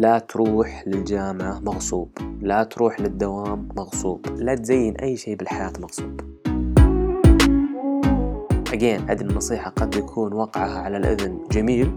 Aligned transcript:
لا 0.00 0.18
تروح 0.18 0.84
للجامعة 0.86 1.60
مغصوب 1.60 2.10
لا 2.40 2.64
تروح 2.64 3.00
للدوام 3.00 3.68
مغصوب 3.76 4.26
لا 4.26 4.54
تزين 4.54 4.96
أي 4.96 5.16
شيء 5.16 5.36
بالحياة 5.36 5.72
مغصوب. 5.80 6.20
أجين 8.72 9.00
هذه 9.10 9.20
النصيحة 9.20 9.70
قد 9.70 9.94
يكون 9.94 10.32
وقعها 10.32 10.78
على 10.78 10.96
الأذن 10.96 11.38
جميل 11.50 11.92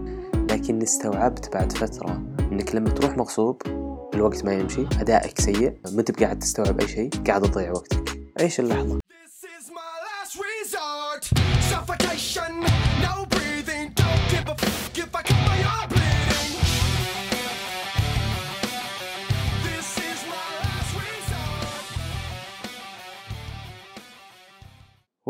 لكن 0.50 0.82
استوعبت 0.82 1.54
بعد 1.54 1.72
فترة 1.72 2.22
إنك 2.52 2.74
لما 2.74 2.90
تروح 2.90 3.16
مغصوب 3.16 3.62
الوقت 4.14 4.44
ما 4.44 4.52
يمشي 4.52 4.86
أدائك 5.00 5.40
سيء 5.40 5.72
ما 5.92 6.00
انت 6.00 6.22
قاعد 6.22 6.38
تستوعب 6.38 6.80
أي 6.80 6.88
شيء 6.88 7.10
قاعد 7.26 7.42
تضيع 7.42 7.72
وقتك. 7.72 8.20
عيش 8.40 8.60
اللحظة. 8.60 9.03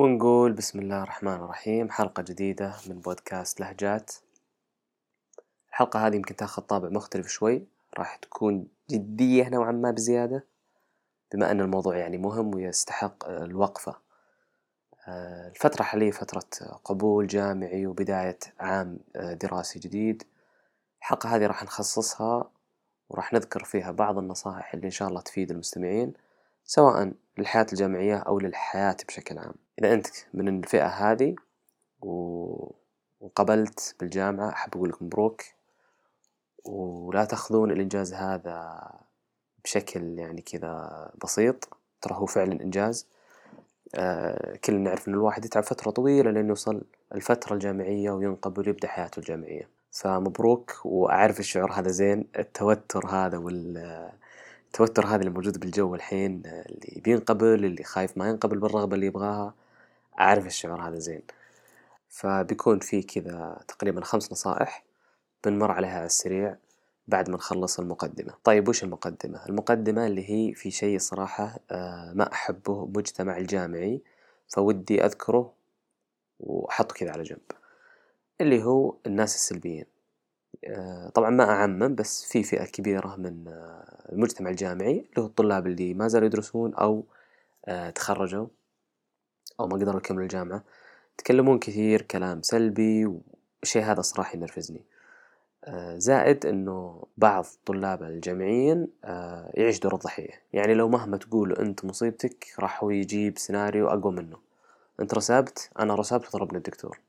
ونقول 0.05 0.53
بسم 0.53 0.79
الله 0.79 1.03
الرحمن 1.03 1.33
الرحيم. 1.33 1.91
حلقة 1.91 2.23
جديدة 2.23 2.75
من 2.87 3.01
بودكاست 3.01 3.61
لهجات. 3.61 4.13
الحلقة 5.69 6.07
هذه 6.07 6.17
يمكن 6.17 6.37
تاخذ 6.37 6.63
طابع 6.63 6.89
مختلف 6.89 7.29
شوي. 7.29 7.67
راح 7.99 8.17
تكون 8.17 8.69
جدية 8.91 9.49
نوعا 9.49 9.73
ما 9.73 9.91
بزيادة 9.91 10.47
بما 11.33 11.51
أن 11.51 11.61
الموضوع 11.61 11.97
يعني 11.97 12.19
مهم 12.19 12.55
ويستحق 12.55 13.29
الوقفة. 13.29 13.97
آه، 15.09 15.49
الفترة 15.49 15.81
الحالية 15.81 16.11
فترة 16.11 16.67
قبول 16.85 17.27
جامعي 17.27 17.87
وبداية 17.87 18.39
عام 18.61 18.99
آه، 19.17 19.33
دراسي 19.33 19.79
جديد. 19.79 20.23
الحلقة 20.99 21.37
هذه 21.37 21.47
راح 21.47 21.65
نخصصها 21.65 22.51
وراح 23.09 23.33
نذكر 23.33 23.65
فيها 23.65 23.91
بعض 23.91 24.19
النصائح 24.19 24.75
اللي 24.75 24.87
إن 24.87 24.91
شاء 24.91 25.09
الله 25.09 25.21
تفيد 25.21 25.51
المستمعين 25.51 26.13
سواء 26.65 27.13
للحياة 27.39 27.67
الجامعية 27.73 28.17
أو 28.17 28.39
للحياة 28.39 28.97
بشكل 29.09 29.39
عام. 29.39 29.64
إذا 29.79 29.93
أنت 29.95 30.07
من 30.35 30.59
الفئة 30.59 30.87
هذه 30.87 31.35
وقبلت 33.21 33.97
بالجامعة 34.01 34.49
أحب 34.49 34.75
أقول 34.75 34.89
لك 34.89 35.03
مبروك 35.03 35.43
ولا 36.65 37.25
تأخذون 37.25 37.71
الإنجاز 37.71 38.15
هذا 38.15 38.91
بشكل 39.65 40.19
يعني 40.19 40.43
كذا 40.43 41.11
بسيط. 41.25 41.69
ترى 42.01 42.15
هو 42.15 42.27
فعلا 42.27 42.53
إنجاز. 42.63 43.07
آه 43.95 44.57
كلنا 44.65 44.79
نعرف 44.81 45.09
إن 45.09 45.15
الواحد 45.15 45.45
يتعب 45.45 45.63
فترة 45.63 45.91
طويلة 45.91 46.31
لين 46.31 46.49
يوصل 46.49 46.83
الفترة 47.15 47.55
الجامعية 47.55 48.11
وينقبل 48.11 48.69
ويبدأ 48.69 48.89
حياته 48.89 49.19
الجامعية. 49.21 49.69
فمبروك 49.91 50.81
وأعرف 50.85 51.41
الشعور 51.41 51.73
هذا 51.73 51.91
زين. 51.91 52.29
التوتر 52.39 53.07
هذا 53.07 53.39
وال 53.39 53.79
التوتر 54.67 55.07
هذا 55.07 55.17
اللي 55.17 55.31
موجود 55.31 55.61
بالجو 55.61 55.95
الحين 55.95 56.43
اللي 56.47 57.01
بينقبل 57.05 57.65
اللي 57.65 57.85
خايف 57.85 58.19
ما 58.19 58.29
ينقبل 58.29 58.59
بالرغبة 58.59 58.95
اللي 58.95 59.07
يبغاها. 59.07 59.55
أعرف 60.21 60.47
الشعور 60.47 60.81
هذا 60.81 60.99
زين. 60.99 61.23
فبيكون 62.09 62.79
في 62.79 63.03
كذا 63.03 63.61
تقريبا 63.69 64.05
خمس 64.05 64.33
نصائح 64.33 64.85
بنمر 65.45 65.71
عليها 65.71 65.97
على 65.97 66.07
السريع 66.07 66.57
بعد 67.09 67.31
ما 67.31 67.37
نخلص 67.37 67.79
المقدمة. 67.81 68.35
طيب 68.45 68.69
وش 68.69 68.85
المقدمة؟ 68.85 69.47
المقدمة 69.49 70.07
اللي 70.07 70.31
هي 70.31 70.55
في 70.55 70.71
شيء 70.71 70.99
صراحة 70.99 71.59
آه، 71.71 72.13
ما 72.15 72.33
أحبه 72.33 72.87
مجتمع 72.87 73.37
الجامعي 73.37 74.03
فودي 74.49 75.05
أذكره 75.05 75.53
وأحطه 76.41 76.95
كذا 76.95 77.11
على 77.11 77.23
جنب. 77.23 77.41
اللي 78.41 78.65
هو 78.65 78.97
الناس 79.07 79.35
السلبيين. 79.35 79.85
آه، 80.65 81.09
طبعا 81.09 81.31
ما 81.31 81.45
أعمم 81.51 81.95
بس 81.95 82.25
في 82.25 82.43
فئة 82.43 82.65
كبيرة 82.65 83.17
من 83.17 83.49
آه، 83.49 84.13
المجتمع 84.13 84.51
الجامعي 84.51 84.99
اللي 85.11 85.23
هو 85.23 85.27
الطلاب 85.27 85.67
اللي 85.67 85.95
ما 85.95 86.09
زالوا 86.09 86.27
يدرسون 86.27 86.75
أو 86.75 87.05
تخرجوا. 87.95 88.47
أو 89.61 89.67
ما 89.67 89.77
قدروا 89.77 90.01
يكملوا 90.01 90.23
الجامعة 90.23 90.63
يتكلمون 91.15 91.59
كثير 91.59 92.03
كلام 92.03 92.43
سلبي 92.43 93.07
والشيء 93.07 93.83
هذا 93.83 94.01
صراحة 94.01 94.37
ينرفزني. 94.37 94.83
آه، 95.65 95.99
زائد 95.99 96.47
إنه 96.47 97.03
بعض 97.17 97.45
الطلاب 97.45 98.03
الجامعيين 98.03 98.89
آه، 99.05 99.51
يعيش 99.55 99.79
دور 99.79 99.95
الضحية. 99.95 100.43
يعني 100.53 100.75
لو 100.75 100.89
مهما 100.89 101.17
تقول 101.17 101.53
أنت 101.53 101.85
مصيبتك 101.85 102.47
راح 102.59 102.85
هو 102.85 102.91
يجيب 102.91 103.39
سيناريو 103.39 103.89
أقوى 103.89 104.13
منه. 104.13 104.37
أنت 105.01 105.15
رسبت؟ 105.15 105.71
أنا 105.79 105.95
رسبت 105.95 106.35
وضربني 106.35 106.59
الدكتور. 106.59 107.01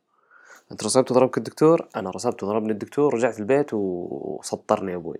أنت 0.72 0.84
رسبت 0.84 1.12
وضربك 1.12 1.38
الدكتور؟ 1.38 1.88
أنا 1.96 2.10
رسبت 2.10 2.44
وضربني 2.44 2.72
الدكتور 2.72 3.14
رجعت 3.14 3.40
البيت 3.40 3.70
وسطرني 3.74 4.96
أبوي. 4.96 5.20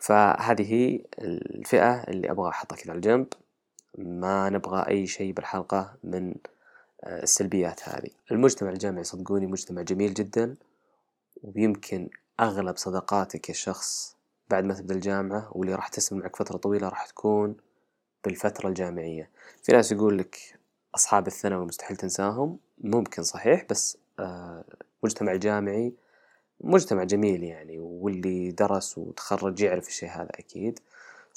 فهذه 0.00 0.72
هي 0.72 1.00
الفئة 1.18 2.02
اللي 2.02 2.30
أبغى 2.30 2.48
أحطها 2.48 2.76
كذا 2.76 2.90
على 2.90 2.96
الجنب. 2.96 3.26
ما 3.98 4.50
نبغى 4.50 4.88
أي 4.88 5.06
شيء 5.06 5.32
بالحلقة 5.32 5.96
من 6.04 6.34
آه، 7.04 7.22
السلبيات 7.22 7.88
هذه. 7.88 8.10
المجتمع 8.30 8.70
الجامعي 8.70 9.04
صدقوني 9.04 9.46
مجتمع 9.46 9.82
جميل 9.82 10.14
جدا 10.14 10.56
ويمكن 11.42 12.08
أغلب 12.40 12.76
صداقاتك 12.76 13.48
يا 13.48 13.54
شخص 13.54 14.16
بعد 14.50 14.64
ما 14.64 14.74
تبدأ 14.74 14.94
الجامعة 14.94 15.48
واللي 15.52 15.74
راح 15.74 15.88
تستمر 15.88 16.20
معك 16.20 16.36
فترة 16.36 16.56
طويلة 16.56 16.88
راح 16.88 17.06
تكون 17.06 17.56
بالفترة 18.24 18.68
الجامعية. 18.68 19.30
في 19.62 19.72
ناس 19.72 19.92
يقول 19.92 20.18
لك 20.18 20.58
أصحاب 20.94 21.26
الثانوي 21.26 21.66
مستحيل 21.66 21.96
تنساهم. 21.96 22.58
ممكن 22.78 23.22
صحيح 23.22 23.66
بس 23.70 23.98
آه، 24.18 24.64
المجتمع 25.02 25.32
الجامعي 25.32 25.92
مجتمع 26.60 27.04
جميل 27.04 27.44
يعني 27.44 27.78
واللي 27.78 28.50
درس 28.50 28.98
وتخرج 28.98 29.60
يعرف 29.60 29.88
الشيء 29.88 30.08
هذا 30.08 30.30
أكيد. 30.30 30.80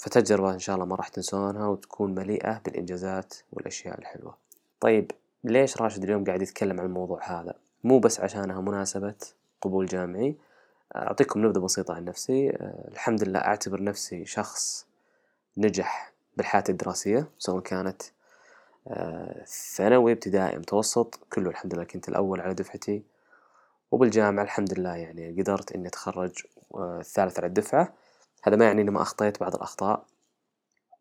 فتجربة 0.01 0.53
إن 0.53 0.59
شاء 0.59 0.75
الله 0.75 0.85
ما 0.85 0.95
راح 0.95 1.07
تنسونها 1.07 1.67
وتكون 1.67 2.15
مليئة 2.15 2.61
بالإنجازات 2.65 3.33
والأشياء 3.53 3.99
الحلوة. 3.99 4.37
طيب 4.79 5.11
ليش 5.43 5.81
راشد 5.81 6.03
اليوم 6.03 6.23
قاعد 6.23 6.41
يتكلم 6.41 6.79
عن 6.79 6.85
الموضوع 6.85 7.19
هذا؟ 7.23 7.53
مو 7.83 7.99
بس 7.99 8.19
عشانها 8.19 8.61
مناسبة 8.61 9.15
قبول 9.61 9.85
جامعي. 9.85 10.35
أعطيكم 10.95 11.45
نبذة 11.45 11.59
بسيطة 11.59 11.93
عن 11.93 12.05
نفسي. 12.05 12.49
أه، 12.49 12.87
الحمد 12.91 13.23
لله 13.23 13.39
أعتبر 13.39 13.83
نفسي 13.83 14.25
شخص 14.25 14.85
نجح 15.57 16.13
بالحياة 16.37 16.63
الدراسية 16.69 17.29
سواء 17.37 17.61
كانت 17.61 18.01
أه، 18.87 19.43
ثانوي 19.75 20.11
ابتدائي 20.11 20.57
متوسط. 20.57 21.19
كله 21.33 21.49
الحمد 21.49 21.73
لله 21.73 21.83
كنت 21.83 22.09
الأول 22.09 22.41
على 22.41 22.53
دفعتي. 22.53 23.03
وبالجامعة 23.91 24.43
الحمد 24.43 24.79
لله 24.79 24.95
يعني 24.95 25.41
قدرت 25.41 25.71
إني 25.71 25.87
أتخرج 25.87 26.43
أه، 26.75 26.97
الثالث 26.99 27.39
على 27.39 27.47
الدفعة. 27.47 27.93
هذا 28.43 28.55
ما 28.55 28.65
يعني 28.65 28.81
إني 28.81 28.91
ما 28.91 29.01
أخطيت 29.01 29.39
بعض 29.39 29.55
الأخطاء. 29.55 30.05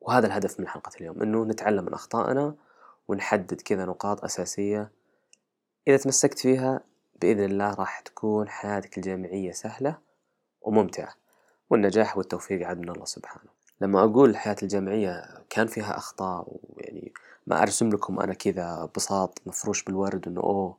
وهذا 0.00 0.26
الهدف 0.26 0.60
من 0.60 0.68
حلقة 0.68 0.90
اليوم 1.00 1.22
إنه 1.22 1.44
نتعلم 1.44 1.84
من 1.84 1.94
أخطائنا 1.94 2.54
ونحدد 3.08 3.60
كذا 3.60 3.84
نقاط 3.84 4.24
أساسية 4.24 4.90
إذا 5.88 5.96
تمسكت 5.96 6.38
فيها 6.38 6.80
بإذن 7.22 7.44
الله 7.44 7.74
راح 7.74 8.00
تكون 8.00 8.48
حياتك 8.48 8.98
الجامعية 8.98 9.52
سهلة 9.52 9.98
وممتعة 10.62 11.14
والنجاح 11.70 12.16
والتوفيق 12.16 12.66
عاد 12.66 12.78
من 12.78 12.88
الله 12.88 13.04
سبحانه. 13.04 13.50
لما 13.80 14.04
أقول 14.04 14.30
الحياة 14.30 14.56
الجامعية 14.62 15.24
كان 15.50 15.66
فيها 15.66 15.96
أخطاء 15.96 16.46
ويعني 16.48 17.12
ما 17.46 17.62
أرسم 17.62 17.88
لكم 17.88 18.20
أنا 18.20 18.34
كذا 18.34 18.90
بساط 18.96 19.42
مفروش 19.46 19.84
بالورد 19.84 20.28
إنه 20.28 20.40
أوه 20.40 20.76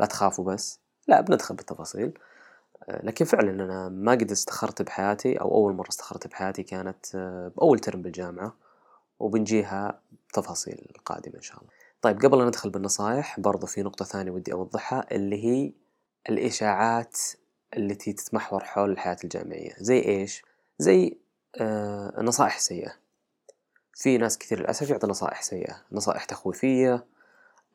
لا 0.00 0.06
تخافوا 0.06 0.44
بس 0.44 0.80
لا 1.08 1.20
بندخل 1.20 1.54
بالتفاصيل. 1.54 2.18
لكن 2.88 3.24
فعلا 3.24 3.50
أنا 3.64 3.88
ما 3.88 4.12
قد 4.12 4.30
استخرت 4.30 4.82
بحياتي 4.82 5.40
أو 5.40 5.54
أول 5.54 5.74
مرة 5.74 5.88
استخرت 5.88 6.26
بحياتي 6.26 6.62
كانت 6.62 7.06
آه، 7.14 7.52
بأول 7.56 7.78
ترم 7.78 8.02
بالجامعة 8.02 8.56
وبنجيها 9.18 10.00
بتفاصيل 10.28 10.86
القادمة 10.96 11.34
إن 11.36 11.42
شاء 11.42 11.58
الله. 11.58 11.70
طيب 12.02 12.20
قبل 12.20 12.38
لا 12.38 12.44
ندخل 12.44 12.70
بالنصائح 12.70 13.40
برضو 13.40 13.66
في 13.66 13.82
نقطة 13.82 14.04
ثانية 14.04 14.30
ودي 14.30 14.52
أوضحها 14.52 15.06
اللي 15.12 15.44
هي 15.44 15.72
الإشاعات 16.28 17.18
التي 17.76 18.12
تتمحور 18.12 18.64
حول 18.64 18.90
الحياة 18.90 19.16
الجامعية. 19.24 19.74
زي 19.78 19.98
إيش؟ 19.98 20.42
زي 20.78 21.18
آه 21.56 22.22
نصائح 22.22 22.58
سيئة. 22.58 22.92
في 23.94 24.18
ناس 24.18 24.38
كثير 24.38 24.60
للأسف 24.60 24.90
يعطي 24.90 25.06
نصائح 25.06 25.42
سيئة 25.42 25.76
نصائح 25.92 26.24
تخويفية 26.24 27.04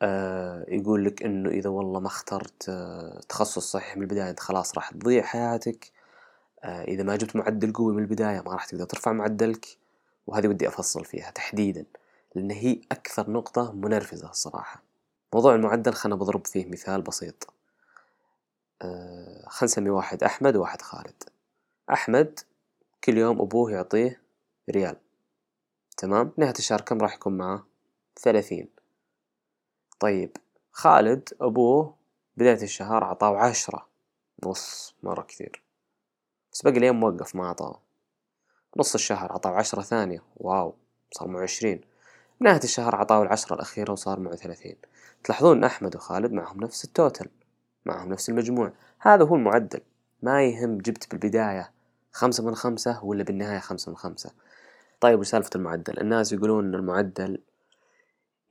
آه 0.02 0.64
يقول 0.68 1.04
لك 1.04 1.22
إنه 1.22 1.50
إذا 1.50 1.70
والله 1.70 2.00
ما 2.00 2.06
اخترت 2.06 2.68
آه 2.68 3.20
تخصص 3.28 3.72
صحيح 3.72 3.96
من 3.96 4.02
البداية 4.02 4.30
أنت 4.30 4.40
خلاص 4.40 4.74
راح 4.74 4.90
تضيع 4.90 5.22
حياتك. 5.22 5.92
آه 6.64 6.84
إذا 6.84 7.02
ما 7.02 7.16
جبت 7.16 7.36
معدل 7.36 7.72
قوي 7.72 7.94
من 7.94 8.02
البداية 8.02 8.40
ما 8.40 8.52
راح 8.52 8.64
تقدر 8.66 8.84
ترفع 8.84 9.12
معدلك. 9.12 9.66
وهذه 10.26 10.48
ودي 10.48 10.68
أفصل 10.68 11.04
فيها 11.04 11.30
تحديدا 11.30 11.84
لأن 12.34 12.50
هي 12.50 12.80
أكثر 12.92 13.30
نقطة 13.30 13.72
منرفزة 13.72 14.30
الصراحة. 14.30 14.82
موضوع 15.34 15.54
المعدل 15.54 15.92
خلنا 15.92 16.16
بضرب 16.16 16.46
فيه 16.46 16.66
مثال 16.66 17.02
بسيط. 17.02 17.54
خلنا 19.46 19.64
نسمي 19.64 19.90
واحد 19.90 20.22
أحمد 20.24 20.56
وواحد 20.56 20.82
خالد. 20.82 21.22
أحمد 21.92 22.40
كل 23.04 23.18
يوم 23.18 23.40
أبوه 23.40 23.72
يعطيه 23.72 24.20
ريال. 24.70 24.96
تمام؟ 25.96 26.32
نهاية 26.36 26.54
الشهر 26.58 26.80
كم 26.80 27.00
راح 27.00 27.14
يكون 27.14 27.36
معاه 27.36 27.64
ثلاثين. 28.22 28.75
طيب 30.00 30.36
خالد 30.72 31.28
أبوه 31.40 31.94
بداية 32.36 32.62
الشهر 32.62 33.04
عطاه 33.04 33.36
عشرة 33.36 33.86
نص 34.44 34.94
مرة 35.02 35.22
كثير 35.22 35.62
بس 36.52 36.62
باقي 36.62 36.78
اليوم 36.78 37.00
موقف 37.00 37.36
ما 37.36 37.48
عطاه 37.48 37.80
نص 38.76 38.94
الشهر 38.94 39.32
عطاه 39.32 39.50
عشرة 39.50 39.82
ثانية 39.82 40.22
واو 40.36 40.74
صار 41.12 41.28
معه 41.28 41.42
عشرين. 41.42 41.80
نهاية 42.40 42.60
الشهر 42.64 42.96
عطاه 42.96 43.22
العشرة 43.22 43.54
الأخيرة 43.54 43.92
وصار 43.92 44.20
معه 44.20 44.36
ثلاثين. 44.36 44.76
تلاحظون 45.24 45.56
أن 45.56 45.64
أحمد 45.64 45.96
وخالد 45.96 46.32
معهم 46.32 46.60
نفس 46.60 46.84
التوتل 46.84 47.28
معهم 47.86 48.08
نفس 48.08 48.28
المجموع. 48.28 48.72
هذا 48.98 49.24
هو 49.24 49.34
المعدل 49.34 49.80
ما 50.22 50.44
يهم 50.44 50.78
جبت 50.78 51.10
بالبداية 51.10 51.70
خمسة 52.12 52.44
من 52.44 52.54
خمسة 52.54 53.04
ولا 53.04 53.24
بالنهاية 53.24 53.58
خمسة 53.58 53.90
من 53.90 53.96
خمسة. 53.96 54.30
طيب 55.00 55.18
وش 55.18 55.28
سالفة 55.28 55.50
المعدل؟ 55.54 56.00
الناس 56.00 56.32
يقولون 56.32 56.64
أن 56.64 56.74
المعدل 56.74 57.42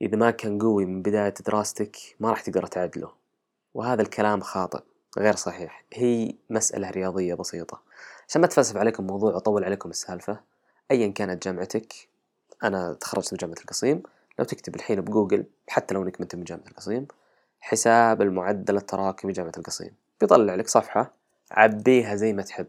إذا 0.02 0.16
ما 0.16 0.30
كان 0.30 0.58
قوي 0.58 0.86
من 0.86 1.02
بداية 1.02 1.34
دراستك 1.46 1.96
ما 2.20 2.30
راح 2.30 2.40
تقدر 2.40 2.66
تعدله. 2.66 3.10
وهذا 3.74 4.02
الكلام 4.02 4.40
خاطئ 4.40 4.80
غير 5.18 5.36
صحيح. 5.36 5.84
هي 5.92 6.34
مسألة 6.50 6.90
رياضية 6.90 7.34
بسيطة. 7.34 7.82
عشان 8.28 8.40
ما 8.40 8.46
تفلسف 8.46 8.76
عليكم 8.76 9.02
الموضوع 9.02 9.34
وأطول 9.34 9.64
عليكم 9.64 9.90
السالفة 9.90 10.40
أيا 10.90 11.08
كانت 11.08 11.44
جامعتك 11.44 12.08
أنا 12.64 12.92
تخرجت 12.92 13.32
من 13.32 13.36
جامعة 13.36 13.56
القصيم. 13.60 14.02
لو 14.38 14.44
تكتب 14.44 14.74
الحين 14.74 15.00
بجوجل 15.00 15.44
حتى 15.68 15.94
لو 15.94 16.02
إنك 16.02 16.20
من 16.20 16.44
جامعة 16.44 16.66
القصيم 16.68 17.06
حساب 17.60 18.22
المعدل 18.22 18.76
التراكمي 18.76 19.32
جامعة 19.32 19.52
القصيم. 19.58 19.94
بيطلع 20.20 20.54
لك 20.54 20.68
صفحة 20.68 21.12
عبيها 21.50 22.14
زي 22.14 22.32
ما 22.32 22.42
تحب. 22.42 22.66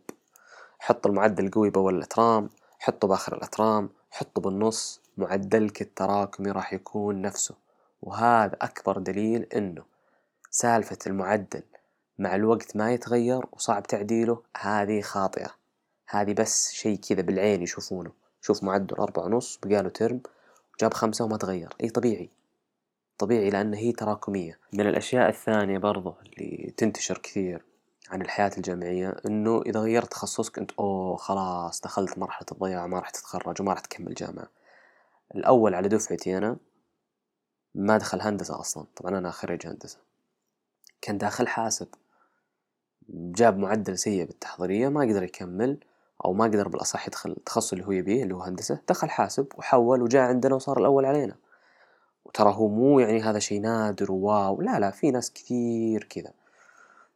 حط 0.79 1.07
المعدل 1.07 1.45
القوي 1.45 1.69
بأول 1.69 1.97
الأترام 1.97 2.49
حطه 2.79 3.07
بآخر 3.07 3.35
الأترام 3.35 3.89
حطه 4.11 4.41
بالنص. 4.41 5.06
معدلك 5.17 5.81
التراكمي 5.81 6.51
راح 6.51 6.73
يكون 6.73 7.21
نفسه 7.21 7.55
وهذا 8.01 8.57
أكبر 8.61 8.97
دليل 8.97 9.43
إنه 9.43 9.83
سالفة 10.49 10.97
المعدل 11.07 11.63
مع 12.19 12.35
الوقت 12.35 12.75
ما 12.75 12.93
يتغير 12.93 13.45
وصعب 13.51 13.83
تعديله 13.83 14.41
هذه 14.57 15.01
خاطئة. 15.01 15.49
هذه 16.09 16.33
بس 16.33 16.71
شيء 16.71 16.97
كذا 16.97 17.21
بالعين 17.21 17.61
يشوفونه. 17.61 18.11
شوف 18.41 18.63
معدل 18.63 18.95
أربعة 18.95 19.25
ونص 19.25 19.59
بقاله 19.63 19.89
ترم 19.89 20.21
جاب 20.81 20.93
خمسة 20.93 21.25
وما 21.25 21.37
تغير. 21.37 21.73
أي 21.83 21.89
طبيعي. 21.89 22.29
طبيعي 23.17 23.49
لأن 23.49 23.73
هي 23.73 23.91
تراكمية. 23.91 24.59
من 24.73 24.87
الأشياء 24.87 25.29
الثانية 25.29 25.77
برضو 25.77 26.15
اللي 26.25 26.73
تنتشر 26.77 27.17
كثير 27.17 27.65
عن 28.09 28.21
الحياة 28.21 28.51
الجامعية 28.57 29.15
إنه 29.25 29.61
إذا 29.61 29.79
غيرت 29.79 30.11
تخصصك 30.11 30.57
أنت 30.57 30.71
أوه 30.71 31.17
خلاص 31.17 31.81
دخلت 31.81 32.17
مرحلة 32.17 32.47
الضياع 32.51 32.87
ما 32.87 32.99
راح 32.99 33.09
تتخرج 33.09 33.61
وما 33.61 33.73
راح 33.73 33.79
تكمل 33.79 34.13
جامعة. 34.13 34.47
الأول 35.35 35.75
على 35.75 35.87
دفعتي 35.87 36.37
أنا 36.37 36.57
ما 37.75 37.97
دخل 37.97 38.21
هندسة 38.21 38.59
أصلا. 38.59 38.85
طبعا 38.95 39.17
أنا 39.17 39.31
خريج 39.31 39.67
هندسة. 39.67 39.97
كان 41.01 41.17
داخل 41.17 41.47
حاسب. 41.47 41.87
جاب 43.09 43.57
معدل 43.57 43.97
سيء 43.97 44.25
بالتحضيرية 44.25 44.89
ما 44.89 45.01
قدر 45.01 45.23
يكمل 45.23 45.77
أو 46.25 46.33
ما 46.33 46.43
قدر 46.45 46.67
بالأصح 46.67 47.07
يدخل 47.07 47.31
التخصص 47.31 47.73
اللي 47.73 47.85
هو 47.85 47.91
يبيه 47.91 48.23
اللي 48.23 48.35
هو 48.35 48.41
هندسة. 48.41 48.81
دخل 48.89 49.09
حاسب 49.09 49.47
وحول 49.57 50.01
وجاء 50.01 50.21
عندنا 50.21 50.55
وصار 50.55 50.79
الأول 50.79 51.05
علينا. 51.05 51.35
وترى 52.25 52.53
هو 52.53 52.67
مو 52.67 52.99
يعني 52.99 53.21
هذا 53.21 53.39
شيء 53.39 53.61
نادر 53.61 54.11
وواو. 54.11 54.61
لا 54.61 54.79
لا 54.79 54.91
في 54.91 55.11
ناس 55.11 55.33
كثير 55.33 56.03
كذا. 56.03 56.33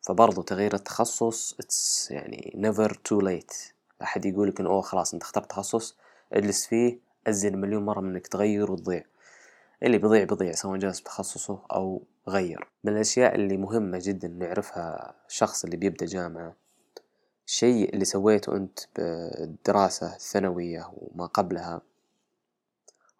فبرضو 0.01 0.41
تغيير 0.41 0.73
التخصص 0.73 1.55
اتس 1.59 2.11
يعني 2.11 2.53
never 2.57 2.91
too 2.91 3.25
late. 3.25 3.55
أحد 4.01 4.25
يقول 4.25 4.47
لك 4.47 4.59
إنه 4.59 4.69
أوه 4.69 4.81
خلاص 4.81 5.13
أنت 5.13 5.23
اخترت 5.23 5.49
تخصص 5.49 5.97
اجلس 6.33 6.65
فيه. 6.65 7.10
أزين 7.27 7.61
مليون 7.61 7.85
مرة 7.85 8.01
من 8.01 8.09
إنك 8.09 8.27
تغير 8.27 8.71
وتضيع. 8.71 9.03
اللي 9.83 9.97
بيضيع 9.97 10.23
بيضيع 10.23 10.51
سواء 10.51 10.79
جلس 10.79 10.99
بتخصصه 11.01 11.59
أو 11.71 12.03
غير. 12.27 12.67
من 12.83 12.93
الأشياء 12.93 13.35
اللي 13.35 13.57
مهمة 13.57 13.99
جدا 14.01 14.27
نعرفها 14.27 15.15
الشخص 15.27 15.63
اللي 15.63 15.77
بيبدأ 15.77 16.05
جامعة. 16.05 16.55
الشيء 17.47 17.93
اللي 17.93 18.05
سويته 18.05 18.55
أنت 18.55 18.79
بالدراسة 18.95 20.15
الثانوية 20.15 20.91
وما 20.93 21.25
قبلها 21.25 21.81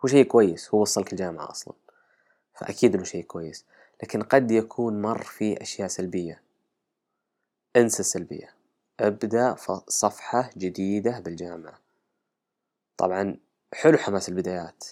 هو 0.05 0.07
شيء 0.07 0.25
كويس 0.25 0.73
هو 0.73 0.81
وصلك 0.81 1.13
الجامعة 1.13 1.51
أصلا. 1.51 1.73
فأكيد 2.53 2.95
إنه 2.95 3.03
شيء 3.03 3.23
كويس. 3.23 3.65
لكن 4.03 4.23
قد 4.23 4.51
يكون 4.51 5.01
مر 5.01 5.21
فيه 5.23 5.55
أشياء 5.61 5.87
سلبية. 5.87 6.41
انسى 7.75 7.99
السلبية. 7.99 8.55
ابدأ 8.99 9.55
صفحة 9.87 10.49
جديدة 10.57 11.19
بالجامعة. 11.19 11.79
طبعا 12.97 13.37
حلو 13.73 13.97
حماس 13.97 14.29
البدايات. 14.29 14.83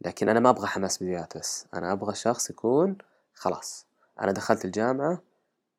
لكن 0.00 0.28
أنا 0.28 0.40
ما 0.40 0.50
أبغى 0.50 0.66
حماس 0.66 1.02
بدايات 1.02 1.36
بس. 1.38 1.66
أنا 1.74 1.92
أبغى 1.92 2.14
شخص 2.14 2.50
يكون 2.50 2.98
خلاص 3.34 3.86
أنا 4.20 4.32
دخلت 4.32 4.64
الجامعة 4.64 5.22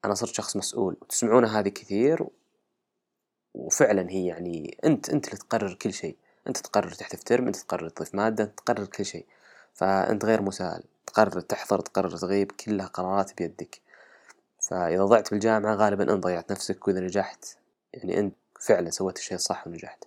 أنا 0.06 0.14
صرت 0.14 0.34
شخص 0.34 0.56
مسؤول. 0.56 0.98
وتسمعون 1.02 1.46
هذه 1.46 1.70
كثير 1.70 2.28
وفعلا 3.54 4.10
هي 4.10 4.26
يعني 4.26 4.78
أنت 4.86 5.10
أنت 5.10 5.28
اللي 5.28 5.38
تقرر 5.38 5.74
كل 5.74 5.94
شيء. 5.94 6.18
أنت 6.48 6.58
تقرر 6.58 6.92
تحذف 6.92 7.24
ترم 7.24 7.48
أنت 7.48 7.56
تقرر 7.56 7.90
تضيف 7.90 8.16
مادة 8.16 8.44
أنت 8.44 8.60
تقرر 8.60 8.86
كل 8.86 9.06
شيء. 9.06 9.26
فأنت 9.74 10.26
غير 10.26 10.42
مسائل 10.42 10.84
تقرر 11.08 11.40
تحضر 11.40 11.80
تقرر 11.80 12.18
تغيب 12.18 12.52
كلها 12.52 12.88
قرارات 12.88 13.38
بيدك. 13.38 13.82
فإذا 14.60 15.06
ضعت 15.06 15.32
بالجامعة 15.32 15.76
غالبا 15.76 16.14
أنت 16.14 16.24
ضيعت 16.24 16.52
نفسك 16.52 16.88
وإذا 16.88 17.00
نجحت 17.00 17.46
يعني 17.94 18.20
أنت 18.20 18.36
فعلا 18.62 18.90
سويت 18.90 19.18
الشيء 19.18 19.36
الصح 19.36 19.68
ونجحت. 19.68 20.04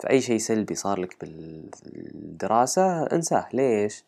فأي 0.00 0.20
شيء 0.20 0.38
سلبي 0.38 0.74
صار 0.74 1.00
لك 1.00 1.16
بالدراسة 1.20 3.02
انساه. 3.02 3.48
ليش؟ 3.52 4.04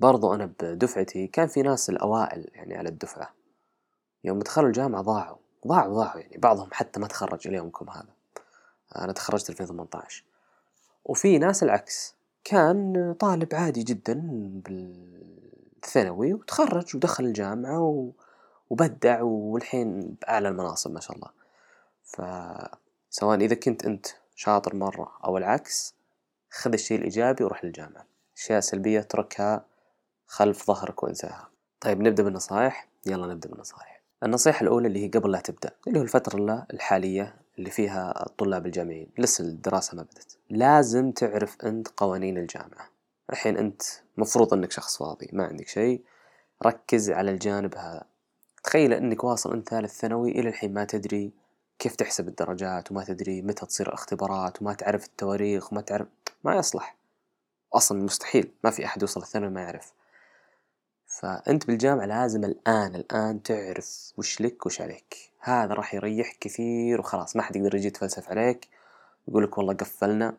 برضو 0.00 0.34
أنا 0.34 0.52
بدفعتي 0.60 1.26
كان 1.26 1.46
في 1.48 1.62
ناس 1.62 1.90
الأوائل 1.90 2.50
يعني 2.54 2.76
على 2.76 2.88
الدفعة 2.88 3.34
يوم 4.24 4.38
دخلوا 4.38 4.68
الجامعة 4.68 5.02
ضاعوا 5.02 5.36
ضاعوا 5.66 5.94
ضاعوا 5.94 6.20
يعني 6.20 6.38
بعضهم 6.38 6.68
حتى 6.72 7.00
ما 7.00 7.06
تخرج 7.06 7.48
إلى 7.48 7.56
يومكم 7.56 7.90
هذا. 7.90 8.08
أنا 8.96 9.12
تخرجت 9.12 9.50
2018 9.50 10.24
وفي 11.04 11.38
ناس 11.38 11.62
العكس 11.62 12.14
كان 12.44 13.14
طالب 13.18 13.54
عادي 13.54 13.82
جدا 13.82 14.22
بالثانوي 14.64 16.34
وتخرج 16.34 16.96
ودخل 16.96 17.24
الجامعة 17.24 17.80
و... 17.80 18.10
وبدع 18.70 19.22
والحين 19.22 20.16
بأعلى 20.22 20.48
المناصب 20.48 20.90
ما 20.92 21.00
شاء 21.00 21.16
الله. 21.16 21.30
فسواء 23.10 23.40
إذا 23.40 23.54
كنت 23.54 23.84
أنت 23.84 24.06
شاطر 24.34 24.76
مرة 24.76 25.12
أو 25.24 25.38
العكس 25.38 25.94
خذ 26.50 26.72
الشيء 26.72 26.98
الإيجابي 26.98 27.44
وروح 27.44 27.64
للجامعة. 27.64 28.06
الأشياء 28.34 28.58
السلبية 28.58 29.00
اتركها 29.00 29.64
خلف 30.26 30.66
ظهرك 30.66 31.02
وانساها. 31.02 31.48
طيب 31.80 32.00
نبدأ 32.00 32.22
بالنصائح 32.22 32.88
يلا 33.06 33.26
نبدأ 33.26 33.48
بالنصائح 33.48 34.00
النصيحة 34.22 34.62
الأولى 34.62 34.88
اللي 34.88 35.04
هي 35.04 35.08
قبل 35.08 35.30
لا 35.30 35.40
تبدأ 35.40 35.70
اللي 35.86 35.98
هو 35.98 36.02
الفترة 36.02 36.66
الحالية 36.72 37.34
اللي 37.58 37.70
فيها 37.70 38.26
الطلاب 38.26 38.66
الجامعيين. 38.66 39.08
لسه 39.18 39.44
الدراسة 39.44 39.96
ما 39.96 40.02
بدت 40.02 40.38
لازم 40.50 41.12
تعرف 41.12 41.56
أنت 41.64 41.88
قوانين 41.96 42.38
الجامعة. 42.38 42.90
الحين 43.30 43.56
أنت 43.56 43.82
مفروض 44.16 44.54
أنك 44.54 44.72
شخص 44.72 44.98
فاضي 44.98 45.30
ما 45.32 45.44
عندك 45.44 45.68
شيء. 45.68 46.02
ركز 46.66 47.10
على 47.10 47.30
الجانب 47.30 47.74
هذا. 47.74 48.04
تخيل 48.64 48.92
أنك 48.92 49.24
واصل 49.24 49.52
أنت 49.52 49.68
ثالث 49.68 50.00
ثانوي 50.00 50.30
إلى 50.30 50.48
الحين 50.48 50.74
ما 50.74 50.84
تدري 50.84 51.32
كيف 51.80 51.96
تحسب 51.96 52.28
الدرجات 52.28 52.90
وما 52.90 53.04
تدري 53.04 53.42
متى 53.42 53.66
تصير 53.66 53.88
الاختبارات 53.88 54.62
وما 54.62 54.74
تعرف 54.74 55.04
التواريخ 55.04 55.72
وما 55.72 55.80
تعرف 55.80 56.06
ما 56.44 56.56
يصلح. 56.56 56.96
أصلا 57.74 58.02
مستحيل 58.02 58.52
ما 58.64 58.70
في 58.70 58.84
أحد 58.84 59.02
يوصل 59.02 59.22
الثانوي 59.22 59.50
ما 59.50 59.60
يعرف. 59.60 59.92
فأنت 61.06 61.66
بالجامعة 61.66 62.06
لازم 62.06 62.44
الآن 62.44 62.94
الآن 62.94 63.42
تعرف 63.42 64.12
وش 64.16 64.40
لك 64.40 64.66
وش 64.66 64.80
عليك. 64.80 65.16
هذا 65.40 65.74
راح 65.74 65.94
يريحك 65.94 66.36
كثير 66.40 67.00
وخلاص 67.00 67.36
ما 67.36 67.42
حد 67.42 67.56
يقدر 67.56 67.74
يجي 67.74 67.86
يتفلسف 67.86 68.30
عليك 68.30 68.68
يقولك 69.28 69.58
والله 69.58 69.74
قفلنا 69.74 70.36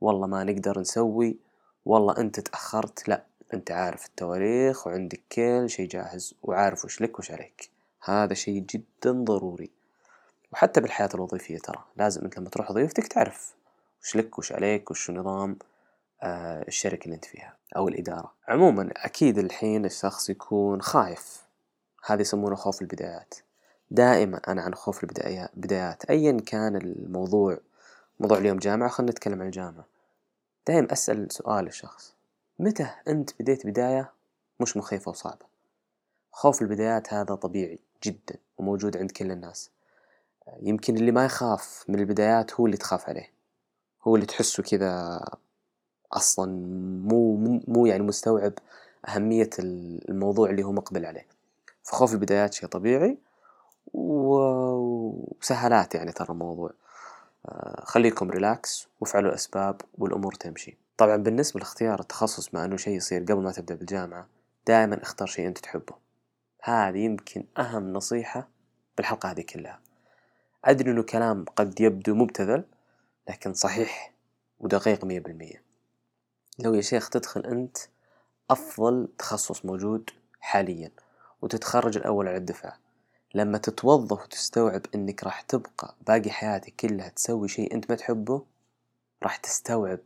والله 0.00 0.26
ما 0.26 0.44
نقدر 0.44 0.80
نسوي 0.80 1.36
والله 1.84 2.16
أنت 2.18 2.40
تأخرت. 2.40 3.08
لا 3.08 3.24
أنت 3.54 3.70
عارف 3.70 4.06
التواريخ 4.06 4.86
وعندك 4.86 5.20
كل 5.32 5.70
شيء 5.70 5.88
جاهز 5.88 6.34
وعارف 6.42 6.84
وش 6.84 7.00
لك 7.00 7.18
وش 7.18 7.30
عليك. 7.30 7.70
هذا 8.04 8.34
شيء 8.34 8.64
جدا 8.70 9.12
ضروري. 9.24 9.79
وحتى 10.52 10.80
بالحياة 10.80 11.08
الوظيفية 11.14 11.58
ترى 11.58 11.84
لازم 11.96 12.24
أنت 12.24 12.38
لما 12.38 12.48
تروح 12.48 12.70
وظيفتك 12.70 13.06
تعرف 13.06 13.54
وش 14.02 14.16
لك 14.16 14.38
وش 14.38 14.52
عليك 14.52 14.90
وش 14.90 15.10
نظام 15.10 15.56
آه، 16.22 16.64
الشركة 16.68 17.04
اللي 17.04 17.14
أنت 17.14 17.24
فيها 17.24 17.56
أو 17.76 17.88
الإدارة. 17.88 18.32
عموما 18.48 18.90
أكيد 18.96 19.38
الحين 19.38 19.84
الشخص 19.84 20.30
يكون 20.30 20.82
خايف. 20.82 21.42
هذا 22.06 22.20
يسمونه 22.20 22.56
خوف 22.56 22.82
البدايات. 22.82 23.34
دائما 23.90 24.40
أنا 24.48 24.62
عن 24.62 24.74
خوف 24.74 25.04
البدايات. 25.04 26.04
أيا 26.10 26.40
كان 26.46 26.76
الموضوع 26.76 27.58
موضوع 28.20 28.38
اليوم 28.38 28.58
جامعة 28.58 28.88
خلينا 28.88 29.12
نتكلم 29.12 29.40
عن 29.40 29.46
الجامعة 29.46 29.84
دائما 30.66 30.92
أسأل 30.92 31.32
سؤال 31.32 31.66
الشخص. 31.66 32.14
متى 32.58 32.86
أنت 33.08 33.30
بديت 33.40 33.66
بداية 33.66 34.12
مش 34.60 34.76
مخيفة 34.76 35.10
وصعبة؟ 35.10 35.46
خوف 36.32 36.62
البدايات 36.62 37.14
هذا 37.14 37.34
طبيعي 37.34 37.78
جدا 38.04 38.36
وموجود 38.58 38.96
عند 38.96 39.10
كل 39.10 39.30
الناس. 39.30 39.70
يمكن 40.62 40.96
اللي 40.96 41.12
ما 41.12 41.24
يخاف 41.24 41.84
من 41.88 41.98
البدايات 41.98 42.54
هو 42.54 42.66
اللي 42.66 42.76
تخاف 42.76 43.08
عليه. 43.08 43.30
هو 44.02 44.14
اللي 44.14 44.26
تحسه 44.26 44.62
كذا 44.62 45.20
أصلا 46.12 46.52
مو 47.04 47.36
مو 47.68 47.86
يعني 47.86 48.02
مستوعب 48.02 48.52
أهمية 49.08 49.50
الموضوع 49.58 50.50
اللي 50.50 50.62
هو 50.62 50.72
مقبل 50.72 51.06
عليه. 51.06 51.26
فخوف 51.82 52.12
البدايات 52.12 52.54
شيء 52.54 52.68
طبيعي 52.68 53.18
وسهلات 53.94 55.94
يعني 55.94 56.12
ترى 56.12 56.30
الموضوع. 56.30 56.70
آه، 57.46 57.82
خليكم 57.84 58.30
ريلاكس 58.30 58.88
وافعلوا 59.00 59.30
الأسباب 59.30 59.80
والأمور 59.98 60.34
تمشي. 60.34 60.78
طبعا 60.96 61.16
بالنسبة 61.16 61.60
لاختيار 61.60 62.00
التخصص 62.00 62.54
مع 62.54 62.64
أنه 62.64 62.76
شيء 62.76 62.96
يصير 62.96 63.22
قبل 63.22 63.42
ما 63.42 63.52
تبدأ 63.52 63.74
بالجامعة 63.74 64.26
دائما 64.66 65.02
اختار 65.02 65.28
شيء 65.28 65.46
أنت 65.46 65.58
تحبه. 65.58 65.94
هذه 66.62 66.98
يمكن 66.98 67.44
أهم 67.58 67.92
نصيحة 67.92 68.48
بالحلقة 68.96 69.30
هذه 69.30 69.40
كلها. 69.40 69.80
أدري 70.64 70.90
أنه 70.90 71.02
كلام 71.02 71.44
قد 71.56 71.80
يبدو 71.80 72.14
مبتذل 72.14 72.64
لكن 73.28 73.54
صحيح 73.54 74.12
ودقيق 74.60 75.04
مية 75.04 75.20
بالمية. 75.20 75.62
لو 76.58 76.74
يا 76.74 76.80
شيخ 76.80 77.08
تدخل 77.08 77.40
أنت 77.46 77.78
أفضل 78.50 79.08
تخصص 79.18 79.64
موجود 79.64 80.10
حاليا 80.40 80.90
وتتخرج 81.42 81.96
الأول 81.96 82.28
على 82.28 82.36
الدفعة. 82.36 82.78
لما 83.34 83.58
تتوظف 83.58 84.22
وتستوعب 84.22 84.82
أنك 84.94 85.24
راح 85.24 85.40
تبقى 85.40 85.94
باقي 86.06 86.30
حياتك 86.30 86.74
كلها 86.76 87.08
تسوي 87.08 87.48
شيء 87.48 87.74
أنت 87.74 87.90
ما 87.90 87.96
تحبه 87.96 88.42
راح 89.22 89.36
تستوعب 89.36 90.00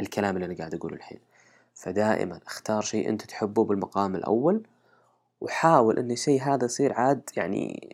الكلام 0.00 0.34
اللي 0.36 0.46
أنا 0.46 0.54
قاعد 0.54 0.74
أقوله 0.74 0.96
الحين. 0.96 1.20
فدائما 1.74 2.40
اختار 2.46 2.82
شيء 2.82 3.08
أنت 3.08 3.22
تحبه 3.22 3.64
بالمقام 3.64 4.14
الأول 4.14 4.62
وحاول 5.40 5.98
أن 5.98 6.10
الشيء 6.10 6.42
هذا 6.42 6.64
يصير 6.64 6.92
عاد 6.92 7.30
يعني 7.36 7.90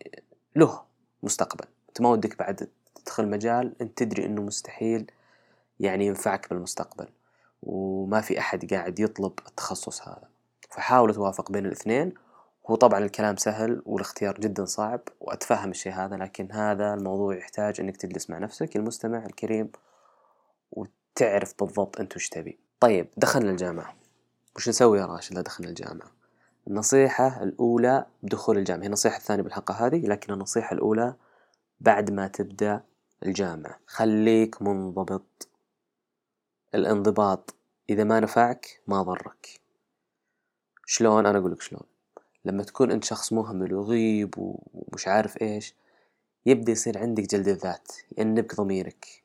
له 0.56 0.82
مستقبل. 1.22 1.73
أنت 1.94 2.00
ما 2.00 2.08
ودك 2.08 2.38
بعد 2.38 2.68
تدخل 2.94 3.28
مجال 3.28 3.74
أنت 3.80 3.98
تدري 3.98 4.26
أنه 4.26 4.42
مستحيل 4.42 5.10
يعني 5.80 6.06
ينفعك 6.06 6.50
بالمستقبل. 6.50 7.08
وما 7.62 8.20
في 8.20 8.38
أحد 8.38 8.74
قاعد 8.74 9.00
يطلب 9.00 9.32
التخصص 9.48 10.08
هذا. 10.08 10.28
فحاول 10.70 11.14
توافق 11.14 11.52
بين 11.52 11.66
الاثنين. 11.66 12.14
هو 12.66 12.74
طبعا 12.74 12.98
الكلام 12.98 13.36
سهل 13.36 13.82
والاختيار 13.86 14.34
جدا 14.40 14.64
صعب 14.64 15.00
وأتفهم 15.20 15.70
الشيء 15.70 15.92
هذا 15.92 16.16
لكن 16.16 16.52
هذا 16.52 16.94
الموضوع 16.94 17.36
يحتاج 17.36 17.80
أنك 17.80 17.96
تجلس 17.96 18.30
مع 18.30 18.38
نفسك 18.38 18.76
المستمع 18.76 19.26
الكريم 19.26 19.70
وتعرف 20.72 21.54
بالضبط 21.60 22.00
أنت 22.00 22.16
وش 22.16 22.28
تبي. 22.28 22.58
طيب 22.80 23.08
دخلنا 23.16 23.50
الجامعة. 23.50 23.94
وش 24.56 24.68
نسوي 24.68 24.98
يا 24.98 25.06
راشد؟ 25.06 25.38
دخلنا 25.38 25.70
الجامعة. 25.70 26.10
النصيحة 26.68 27.42
الأولى 27.42 28.06
بدخول 28.22 28.58
الجامعة. 28.58 28.82
هي 28.82 28.86
النصيحة 28.86 29.16
الثانية 29.16 29.42
بالحلقة 29.42 29.86
هذه 29.86 30.06
لكن 30.06 30.32
النصيحة 30.32 30.74
الأولى 30.74 31.14
بعد 31.80 32.10
ما 32.10 32.26
تبدأ 32.26 32.82
الجامعة. 33.26 33.80
خليك 33.86 34.62
منضبط. 34.62 35.48
الانضباط 36.74 37.54
إذا 37.90 38.04
ما 38.04 38.20
نفعك 38.20 38.80
ما 38.86 39.02
ضرك. 39.02 39.60
شلون؟ 40.86 41.26
أنا 41.26 41.38
أقولك 41.38 41.60
شلون. 41.62 41.82
لما 42.44 42.62
تكون 42.62 42.90
أنت 42.90 43.04
شخص 43.04 43.32
مهمل 43.32 43.74
وغيب 43.74 44.34
ومش 44.38 45.08
عارف 45.08 45.42
إيش 45.42 45.74
يبدأ 46.46 46.72
يصير 46.72 46.98
عندك 46.98 47.22
جلد 47.22 47.48
الذات 47.48 47.92
يأنبك 48.18 48.54
ضميرك. 48.54 49.22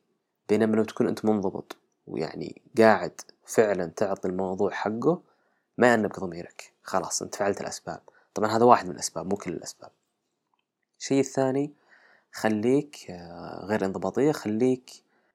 بينما 0.50 0.75
لو 0.75 0.84
تكون 0.84 1.08
أنت 1.08 1.25
منضبط 1.25 1.77
ويعني 2.08 2.62
قاعد 2.77 3.22
فعلا 3.46 3.86
تعطي 3.86 4.27
الموضوع 4.27 4.72
حقه 4.72 5.22
ما 5.77 5.88
يأنبك 5.88 6.20
ضميرك. 6.20 6.74
خلاص 6.84 7.22
أنت 7.22 7.36
فعلت 7.36 7.62
الأسباب. 7.62 8.01
طبعا 8.34 8.58
هذا 8.58 8.65
واحد 8.65 8.86
من 8.86 8.91
الأسباب 8.91 9.25
مو 9.25 9.36
كل 9.36 9.51
الأسباب. 9.53 9.91
الشيء 11.00 11.20
الثاني 11.20 11.74
خليك 12.31 13.12
آه، 13.12 13.65
غير 13.65 13.86
انضباطية 13.86 14.31
خليك 14.31 14.91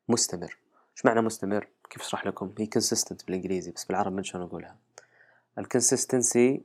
مستمر. 0.08 0.58
إيش 0.96 1.04
معنى 1.04 1.20
مستمر؟ 1.20 1.68
كيف 1.90 2.02
أشرح 2.02 2.26
لكم؟ 2.26 2.54
هي 2.58 2.66
consistent 2.78 3.24
بالإنجليزي 3.26 3.70
بس 3.70 3.84
بالعربي 3.84 4.16
من 4.16 4.22
شلون 4.24 4.44
اقولها 4.44 4.76
الكونسستنسي 5.58 6.62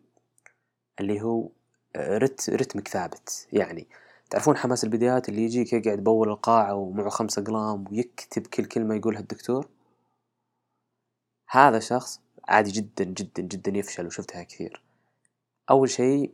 اللي 0.99 1.21
هو 1.21 1.49
آه، 1.95 2.17
رت 2.17 2.49
رتمك 2.49 2.87
ثابت. 2.87 3.47
يعني 3.53 3.87
تعرفون 4.29 4.57
حماس 4.57 4.83
البدايات 4.83 5.29
اللي 5.29 5.41
يجيك 5.43 5.73
يقعد 5.73 6.03
بول 6.03 6.29
القاعة 6.29 6.75
ومعه 6.75 7.09
خمسة 7.09 7.41
أقلام 7.41 7.85
ويكتب 7.91 8.47
كل 8.47 8.65
كلمة 8.65 8.95
يقولها 8.95 9.19
الدكتور؟ 9.19 9.69
هذا 11.49 11.79
شخص 11.79 12.21
عادي 12.47 12.71
جدا 12.71 13.03
جدا 13.03 13.43
جدا 13.43 13.71
يفشل 13.77 14.05
وشفتها 14.05 14.43
كثير. 14.43 14.83
أول 15.69 15.89
شيء 15.89 16.33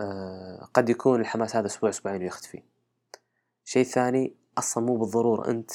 آه، 0.00 0.68
قد 0.74 0.88
يكون 0.90 1.20
الحماس 1.20 1.56
هذا 1.56 1.66
أسبوع 1.66 1.90
أسبوعين 1.90 2.22
ويختفي. 2.22 2.62
شيء 3.70 3.84
ثاني 3.84 4.34
أصلا 4.58 4.84
مو 4.84 4.96
بالضرورة 4.96 5.50
أنت 5.50 5.70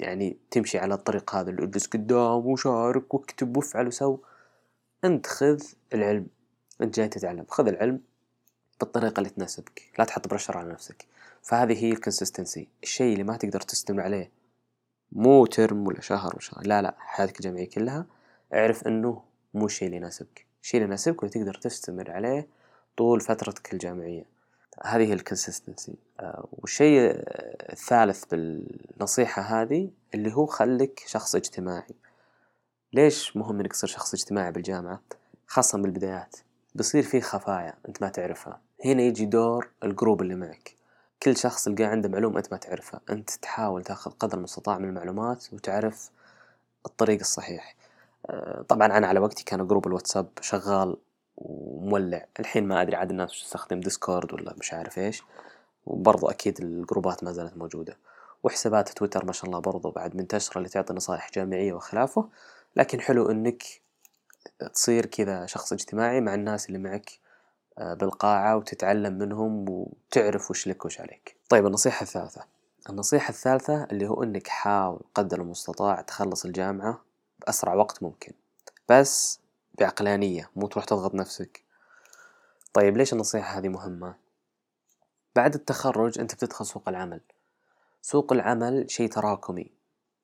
يعني 0.00 0.36
تمشي 0.50 0.78
على 0.78 0.94
الطريق 0.94 1.34
هذا 1.34 1.50
اللي 1.50 1.64
اجلس 1.64 1.86
قدام 1.86 2.46
وشارك 2.46 3.14
واكتب 3.14 3.56
وافعل 3.56 3.86
وسو. 3.86 4.18
أنت 5.04 5.26
خذ 5.26 5.62
العلم. 5.94 6.26
أنت 6.80 6.96
جاي 6.96 7.08
تتعلم. 7.08 7.44
خذ 7.48 7.68
العلم 7.68 8.00
بالطريقة 8.80 9.18
اللي 9.18 9.30
تناسبك. 9.30 9.82
لا 9.98 10.04
تحط 10.04 10.28
برشر 10.28 10.58
على 10.58 10.72
نفسك. 10.72 11.06
فهذه 11.42 11.84
هي 11.84 11.92
الكونسستنسي 11.92 12.68
الشيء 12.82 13.12
اللي 13.12 13.24
ما 13.24 13.36
تقدر 13.36 13.60
تستمر 13.60 14.00
عليه 14.00 14.30
مو 15.12 15.46
ترم 15.46 15.86
ولا 15.86 16.00
شهر 16.00 16.30
ولا 16.32 16.40
شهر. 16.40 16.66
لا 16.66 16.82
لا 16.82 16.94
حياتك 16.98 17.36
الجامعية 17.36 17.68
كلها. 17.68 18.06
اعرف 18.54 18.86
إنه 18.86 19.22
مو 19.54 19.66
الشيء 19.66 19.86
اللي 19.86 19.96
يناسبك. 19.96 20.46
الشيء 20.62 20.80
اللي 20.80 20.88
يناسبك 20.88 21.22
واللي 21.22 21.40
تقدر 21.40 21.54
تستمر 21.54 22.10
عليه 22.10 22.48
طول 22.96 23.20
فترتك 23.20 23.72
الجامعية. 23.72 24.35
هذه 24.84 25.12
ال 25.12 25.19
consistency 25.19 25.94
والشيء 26.52 27.10
آه، 27.10 27.72
الثالث 27.72 28.24
بالنصيحة 28.24 29.42
هذه 29.42 29.90
اللي 30.14 30.34
هو 30.34 30.46
خليك 30.46 31.04
شخص 31.06 31.34
اجتماعي. 31.34 31.94
ليش 32.92 33.36
مهم 33.36 33.60
إنك 33.60 33.72
تصير 33.72 33.90
شخص 33.90 34.14
اجتماعي 34.14 34.52
بالجامعة؟ 34.52 35.00
خاصة 35.46 35.78
بالبدايات. 35.78 36.36
بصير 36.74 37.02
في 37.02 37.20
خفايا 37.20 37.74
أنت 37.88 38.02
ما 38.02 38.08
تعرفها. 38.08 38.60
هنا 38.84 39.02
يجي 39.02 39.26
دور 39.26 39.68
ال 39.84 39.90
group 39.90 40.22
اللي 40.22 40.34
معك. 40.34 40.76
كل 41.22 41.36
شخص 41.36 41.64
تلقاه 41.64 41.86
عنده 41.86 42.08
معلومة 42.08 42.38
أنت 42.38 42.52
ما 42.52 42.58
تعرفها. 42.58 43.00
أنت 43.10 43.30
تحاول 43.30 43.84
تاخذ 43.84 44.10
قدر 44.10 44.38
المستطاع 44.38 44.78
من 44.78 44.88
المعلومات 44.88 45.52
وتعرف 45.52 46.10
الطريق 46.86 47.20
الصحيح. 47.20 47.76
آه، 48.26 48.62
طبعا 48.62 48.86
أنا 48.86 49.06
على 49.06 49.20
وقتي 49.20 49.44
كان 49.44 49.66
group 49.66 49.86
الواتساب 49.86 50.28
شغال 50.40 50.96
ومولع. 51.36 52.26
الحين 52.40 52.68
ما 52.68 52.82
أدري 52.82 52.96
عاد 52.96 53.10
الناس 53.10 53.30
تستخدم 53.30 53.80
ديسكورد 53.80 54.32
ولا 54.32 54.54
مش 54.58 54.74
عارف 54.74 54.98
إيش. 54.98 55.22
وبرضو 55.86 56.30
أكيد 56.30 56.60
الجروبات 56.60 57.24
ما 57.24 57.32
زالت 57.32 57.56
موجودة. 57.56 57.96
وحسابات 58.42 58.88
تويتر 58.88 59.24
ما 59.24 59.32
شاء 59.32 59.46
الله 59.46 59.58
برضو 59.58 59.90
بعد 59.90 60.16
منتشرة 60.16 60.58
اللي 60.58 60.68
تعطي 60.68 60.94
نصائح 60.94 61.30
جامعية 61.34 61.72
وخلافه. 61.72 62.28
لكن 62.76 63.00
حلو 63.00 63.30
إنك 63.30 63.64
تصير 64.74 65.06
كذا 65.06 65.46
شخص 65.46 65.72
اجتماعي 65.72 66.20
مع 66.20 66.34
الناس 66.34 66.66
اللي 66.68 66.78
معك 66.78 67.10
آه، 67.78 67.94
بالقاعة 67.94 68.56
وتتعلم 68.56 69.12
منهم 69.12 69.68
وتعرف 69.68 70.50
وش 70.50 70.68
لك 70.68 70.84
وش 70.84 71.00
عليك. 71.00 71.36
طيب 71.48 71.66
النصيحة 71.66 72.02
الثالثة. 72.02 72.44
النصيحة 72.90 73.30
الثالثة 73.30 73.84
اللي 73.84 74.08
هو 74.08 74.22
إنك 74.22 74.48
حاول 74.48 75.00
قدر 75.14 75.40
المستطاع 75.40 76.00
تخلص 76.00 76.44
الجامعة 76.44 77.04
بأسرع 77.40 77.74
وقت 77.74 78.02
ممكن. 78.02 78.32
بس 78.88 79.40
بعقلانية 79.78 80.50
مو 80.56 80.66
تروح 80.66 80.84
تضغط 80.84 81.14
نفسك. 81.14 81.62
طيب 82.72 82.96
ليش 82.96 83.12
النصيحة 83.12 83.58
هذه 83.58 83.68
مهمة؟ 83.68 84.14
بعد 85.36 85.54
التخرج 85.54 86.18
أنت 86.18 86.34
بتدخل 86.34 86.66
سوق 86.66 86.88
العمل. 86.88 87.20
سوق 88.02 88.32
العمل 88.32 88.90
شيء 88.90 89.08
تراكمي 89.08 89.70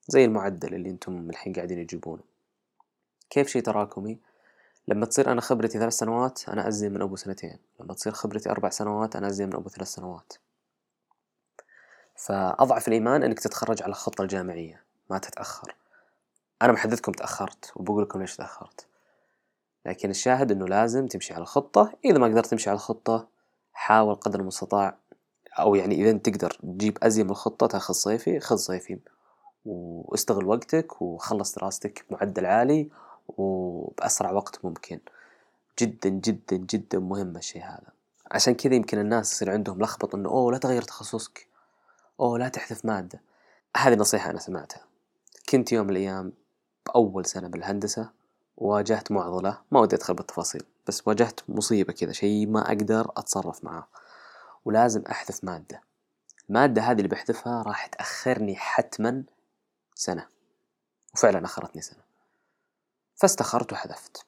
زي 0.09 0.25
المعدل 0.25 0.75
اللي 0.75 0.91
أنتم 0.91 1.31
الحين 1.31 1.53
قاعدين 1.53 1.87
تجيبونه. 1.87 2.23
كيف 3.31 3.49
شيء 3.49 3.63
تراكمي؟ 3.63 4.19
لما 4.89 5.07
تصير 5.07 5.33
أنا 5.33 5.41
خبرتي 5.41 5.79
ثلاث 5.79 5.93
سنوات 5.93 6.49
أنا 6.49 6.69
أزين 6.69 6.93
من 6.93 7.03
أبو 7.03 7.17
سنتين. 7.17 7.59
لما 7.81 7.95
تصير 7.95 8.13
خبرتي 8.13 8.51
أربع 8.51 8.69
سنوات 8.69 9.17
أنا 9.17 9.27
أزين 9.27 9.49
من 9.49 9.55
أبو 9.55 9.69
ثلاث 9.69 9.89
سنوات. 9.89 10.33
فأضعف 12.17 12.89
الإيمان 12.89 13.23
أنك 13.23 13.41
تتخرج 13.41 13.83
على 13.83 13.91
الخطة 13.91 14.23
الجامعية 14.23 14.83
ما 15.11 15.19
تتأخر. 15.19 15.75
أنا 16.63 16.73
محدثكم 16.73 17.13
تأخرت 17.13 17.73
وبقول 17.77 18.03
لكم 18.03 18.21
ليش 18.21 18.37
تأخرت. 18.37 18.87
لكن 19.87 20.11
الشاهد 20.11 20.53
أنه 20.53 20.67
لازم 20.67 21.07
تمشي 21.07 21.35
على 21.35 21.43
الخطة. 21.43 21.93
إذا 22.05 22.19
ما 22.19 22.27
قدرت 22.27 22.47
تمشي 22.47 22.71
على 22.71 22.77
الخطة 22.77 23.29
حاول 23.73 24.15
قدر 24.15 24.41
المستطاع 24.41 24.97
أو 25.59 25.75
يعني 25.75 26.11
أنت 26.11 26.29
تقدر 26.29 26.51
تجيب 26.51 26.99
أزين 27.03 27.25
من 27.25 27.31
الخطة 27.31 27.67
تأخذ 27.67 27.95
صيفي 27.95 28.41
خذ 28.41 28.57
صيفي 28.57 28.99
واستغل 29.65 30.47
وقتك 30.47 31.03
وخلص 31.03 31.55
دراستك 31.55 32.05
بمعدل 32.11 32.47
عالي 32.47 32.89
وبأسرع 33.29 34.33
وقت 34.33 34.65
ممكن. 34.65 35.01
جدا 35.79 36.09
جدا 36.09 36.57
جدا 36.57 36.99
مهم 36.99 37.37
الشيء 37.37 37.63
هذا. 37.63 37.93
عشان 38.31 38.55
كذا 38.55 38.75
يمكن 38.75 38.99
الناس 38.99 39.33
يصير 39.33 39.51
عندهم 39.51 39.83
لخبط 39.83 40.15
إنه 40.15 40.29
أوه 40.29 40.53
لا 40.53 40.59
تغير 40.59 40.83
تخصصك. 40.83 41.47
أوه 42.21 42.39
لا 42.39 42.49
تحذف 42.49 42.85
مادة. 42.85 43.21
هذه 43.77 43.95
نصيحة 43.95 44.31
أنا 44.31 44.39
سمعتها. 44.39 44.81
كنت 45.49 45.73
يوم 45.73 45.87
من 45.87 45.91
الأيام 45.91 46.33
بأول 46.87 47.27
سنة 47.27 47.49
بالهندسة 47.49 48.11
واجهت 48.57 49.13
معضلة 49.13 49.59
ما 49.71 49.81
ودي 49.81 49.97
أدخل 49.97 50.15
بالتفاصيل 50.15 50.63
بس 50.87 51.09
واجهت 51.09 51.41
مصيبة 51.49 51.93
كذا 51.93 52.13
شيء 52.13 52.47
ما 52.47 52.69
أقدر 52.69 53.13
أتصرف 53.17 53.65
معاه 53.65 53.87
ولازم 54.65 55.03
أحذف 55.11 55.45
مادة. 55.45 55.83
المادة 56.49 56.83
هذه 56.83 56.97
اللي 56.97 57.09
بحذفها 57.09 57.63
راح 57.63 57.87
تأخرني 57.87 58.57
حتما 58.57 59.25
سنة. 59.95 60.27
وفعلا 61.15 61.45
أخرتني 61.45 61.83
سنة. 61.83 62.03
فاستخرت 63.15 63.73
وحذفت. 63.73 64.27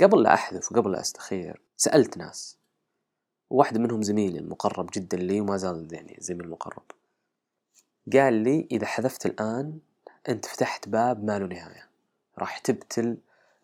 قبل 0.00 0.22
لا 0.22 0.34
أحذف 0.34 0.72
وقبل 0.72 0.92
لا 0.92 1.00
أستخير 1.00 1.62
سألت 1.76 2.16
ناس. 2.16 2.58
واحدة 3.50 3.80
منهم 3.80 4.02
زميلي 4.02 4.38
المقرب 4.38 4.90
جدا 4.94 5.16
لي 5.16 5.40
وما 5.40 5.56
زال 5.56 5.88
يعني 5.92 6.16
زميل 6.20 6.50
مقرب. 6.50 6.82
قال 8.12 8.34
لي 8.34 8.68
إذا 8.70 8.86
حذفت 8.86 9.26
الآن 9.26 9.78
أنت 10.28 10.46
فتحت 10.46 10.88
باب 10.88 11.24
ما 11.24 11.38
له 11.38 11.46
نهاية. 11.46 11.88
راح 12.38 12.58
تبتل 12.58 13.18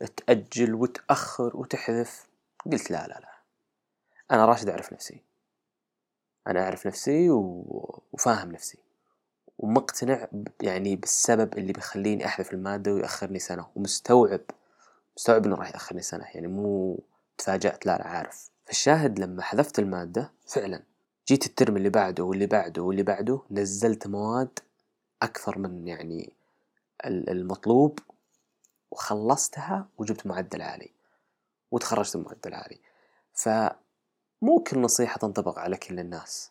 تأجل 0.06 0.74
وتأخر 0.74 1.56
وتحذف؟ 1.56 2.26
قلت 2.72 2.90
لا 2.90 3.06
لا 3.06 3.14
لا. 3.20 3.30
أنا 4.30 4.46
راشد 4.46 4.68
أعرف 4.68 4.92
نفسي. 4.92 5.22
أنا 6.46 6.64
أعرف 6.64 6.86
نفسي 6.86 7.30
و... 7.30 8.02
وفاهم 8.12 8.52
نفسي. 8.52 8.78
ومقتنع 9.58 10.28
يعني 10.62 10.96
بالسبب 10.96 11.58
اللي 11.58 11.72
بيخليني 11.72 12.26
أحذف 12.26 12.52
المادة 12.52 12.92
ويأخرني 12.94 13.38
سنة. 13.38 13.66
ومستوعب 13.76 14.40
مستوعب 15.16 15.46
إنه 15.46 15.56
راح 15.56 15.70
يأخرني 15.70 16.02
سنة. 16.02 16.24
يعني 16.34 16.46
مو 16.46 16.98
تفاجأت 17.38 17.86
لا 17.86 17.98
لا 17.98 18.06
عارف. 18.06 18.50
فالشاهد 18.66 19.18
لما 19.18 19.42
حذفت 19.42 19.78
المادة 19.78 20.32
فعلا 20.46 20.82
جيت 21.28 21.46
الترم 21.46 21.76
اللي 21.76 21.88
بعده 21.90 22.24
واللي 22.24 22.46
بعده 22.46 22.82
واللي 22.82 23.02
بعده 23.02 23.42
نزلت 23.50 24.06
مواد 24.06 24.58
أكثر 25.22 25.58
من 25.58 25.88
يعني 25.88 26.32
ال- 27.06 27.30
المطلوب 27.30 27.98
وخلصتها 28.90 29.88
وجبت 29.98 30.26
معدل 30.26 30.62
عالي 30.62 30.90
وتخرجت 31.70 32.16
بمعدل 32.16 32.54
عالي. 32.54 32.78
فمو 33.32 34.62
كل 34.66 34.80
نصيحة 34.80 35.18
تنطبق 35.18 35.58
على 35.58 35.76
كل 35.76 35.98
الناس. 36.00 36.50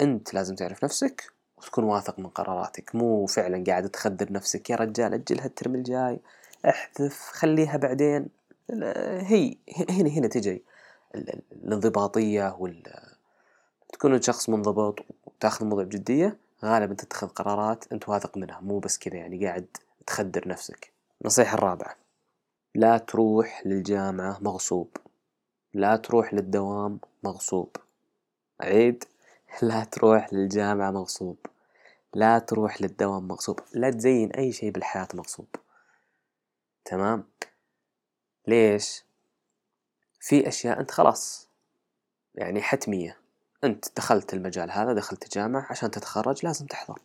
أنت 0.00 0.34
لازم 0.34 0.54
تعرف 0.54 0.84
نفسك 0.84 1.32
وتكون 1.58 1.84
واثق 1.84 2.18
من 2.18 2.26
قراراتك. 2.26 2.94
مو 2.94 3.26
فعلا 3.26 3.64
قاعد 3.66 3.88
تخدر 3.88 4.32
نفسك 4.32 4.70
يا 4.70 4.76
رجال 4.76 5.14
أجلها 5.14 5.46
الترم 5.46 5.74
الجاي 5.74 6.20
احذف 6.68 7.18
خليها 7.18 7.76
بعدين. 7.76 8.28
هي 9.20 9.56
هنا 9.90 10.10
هنا 10.10 10.28
تجي 10.28 10.64
ال- 11.14 11.30
ال- 11.34 11.42
الانضباطية 11.52 12.56
وال 12.58 12.82
تكون 13.92 14.22
شخص 14.22 14.48
منضبط 14.48 15.06
وتاخذ 15.26 15.62
الموضوع 15.62 15.84
بجدية 15.84 16.36
غالبا 16.64 16.94
تتخذ 16.94 17.28
قرارات 17.28 17.92
أنت 17.92 18.08
واثق 18.08 18.36
منها. 18.36 18.60
مو 18.60 18.78
بس 18.78 18.98
كذا 18.98 19.16
يعني 19.16 19.46
قاعد 19.46 19.66
تخدر 20.06 20.48
نفسك. 20.48 20.97
النصيحة 21.22 21.54
الرابعة. 21.54 21.96
لا 22.74 22.98
تروح 22.98 23.62
للجامعة 23.66 24.38
مغصوب. 24.40 24.96
لا 25.74 25.96
تروح 25.96 26.34
للدوام 26.34 27.00
مغصوب. 27.24 27.76
عيد؟ 28.60 29.04
لا 29.62 29.84
تروح 29.84 30.32
للجامعة 30.32 30.90
مغصوب. 30.90 31.36
لا 32.14 32.38
تروح 32.38 32.82
للدوام 32.82 33.28
مغصوب. 33.28 33.60
لا 33.74 33.90
تزين 33.90 34.32
أي 34.32 34.52
شيء 34.52 34.70
بالحياة 34.70 35.08
مغصوب. 35.14 35.46
تمام؟ 36.84 37.24
ليش؟ 38.46 39.04
في 40.20 40.48
أشياء 40.48 40.80
أنت 40.80 40.90
خلاص 40.90 41.48
يعني 42.34 42.62
حتمية. 42.62 43.16
أنت 43.64 43.96
دخلت 43.96 44.34
المجال 44.34 44.70
هذا 44.70 44.92
دخلت 44.92 45.34
جامعة 45.34 45.66
عشان 45.70 45.90
تتخرج 45.90 46.46
لازم 46.46 46.66
تحضر. 46.66 47.00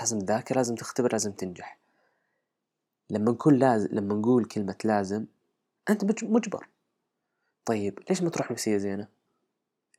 لازم 0.00 0.18
تذاكر 0.18 0.56
لازم 0.56 0.74
تختبر 0.74 1.12
لازم 1.12 1.32
تنجح. 1.32 1.85
لما 3.10 3.32
نكون 3.32 3.54
لازم 3.58 3.88
لما 3.92 4.14
نقول 4.14 4.44
كلمة 4.44 4.76
لازم 4.84 5.24
أنت 5.90 6.04
مج- 6.04 6.24
مجبر. 6.24 6.68
طيب 7.64 7.98
ليش 8.08 8.22
ما 8.22 8.30
تروح 8.30 8.50
نفسية 8.50 8.76
زينة؟ 8.76 9.08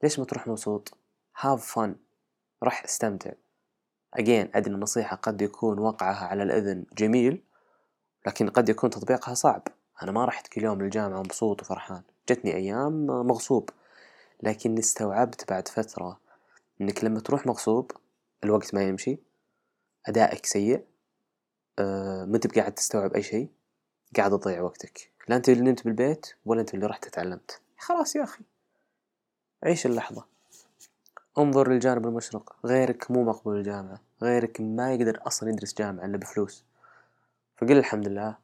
ليش 0.03 0.19
ما 0.19 0.25
تروح 0.25 0.47
مبسوط؟ 0.47 0.97
هاف 1.39 1.65
فن 1.73 1.95
روح 2.63 2.83
استمتع. 2.83 3.31
أجين 4.13 4.49
أدري 4.55 4.73
النصيحة 4.73 5.15
قد 5.15 5.41
يكون 5.41 5.79
وقعها 5.79 6.25
على 6.25 6.43
الأذن 6.43 6.85
جميل 6.97 7.43
لكن 8.27 8.49
قد 8.49 8.69
يكون 8.69 8.89
تطبيقها 8.89 9.33
صعب. 9.33 9.67
أنا 10.03 10.11
ما 10.11 10.25
رحت 10.25 10.47
كل 10.47 10.63
يوم 10.63 10.81
للجامعة 10.81 11.19
مبسوط 11.19 11.61
وفرحان. 11.61 12.01
جتني 12.29 12.55
أيام 12.55 13.05
مغصوب. 13.07 13.69
لكن 14.43 14.77
استوعبت 14.77 15.49
بعد 15.49 15.67
فترة 15.67 16.19
إنك 16.81 17.03
لما 17.03 17.19
تروح 17.19 17.45
مغصوب 17.45 17.91
الوقت 18.43 18.73
ما 18.75 18.83
يمشي. 18.83 19.17
أدائك 20.05 20.45
سيء. 20.45 20.83
ما 21.79 22.35
انت 22.35 22.55
قاعد 22.59 22.73
تستوعب 22.73 23.13
أي 23.13 23.23
شيء 23.23 23.49
قاعد 24.17 24.39
تضيع 24.39 24.61
وقتك. 24.61 25.11
لا 25.27 25.35
أنت 25.35 25.49
اللي 25.49 25.61
نمت 25.63 25.85
بالبيت 25.85 26.27
ولا 26.45 26.61
أنت 26.61 26.73
اللي 26.73 26.85
رحت 26.85 27.07
تعلمت. 27.07 27.61
خلاص 27.77 28.15
يا 28.15 28.23
أخي. 28.23 28.43
عيش 29.63 29.85
اللحظة. 29.85 30.25
انظر 31.37 31.69
للجانب 31.71 32.07
المشرق. 32.07 32.55
غيرك 32.65 33.11
مو 33.11 33.23
مقبول 33.23 33.57
الجامعة. 33.57 34.01
غيرك 34.21 34.61
ما 34.61 34.93
يقدر 34.93 35.19
أصلا 35.27 35.49
يدرس 35.49 35.73
جامعة 35.73 36.05
إلا 36.05 36.17
بفلوس. 36.17 36.65
فقل 37.57 37.77
الحمد 37.77 38.07
لله 38.07 38.37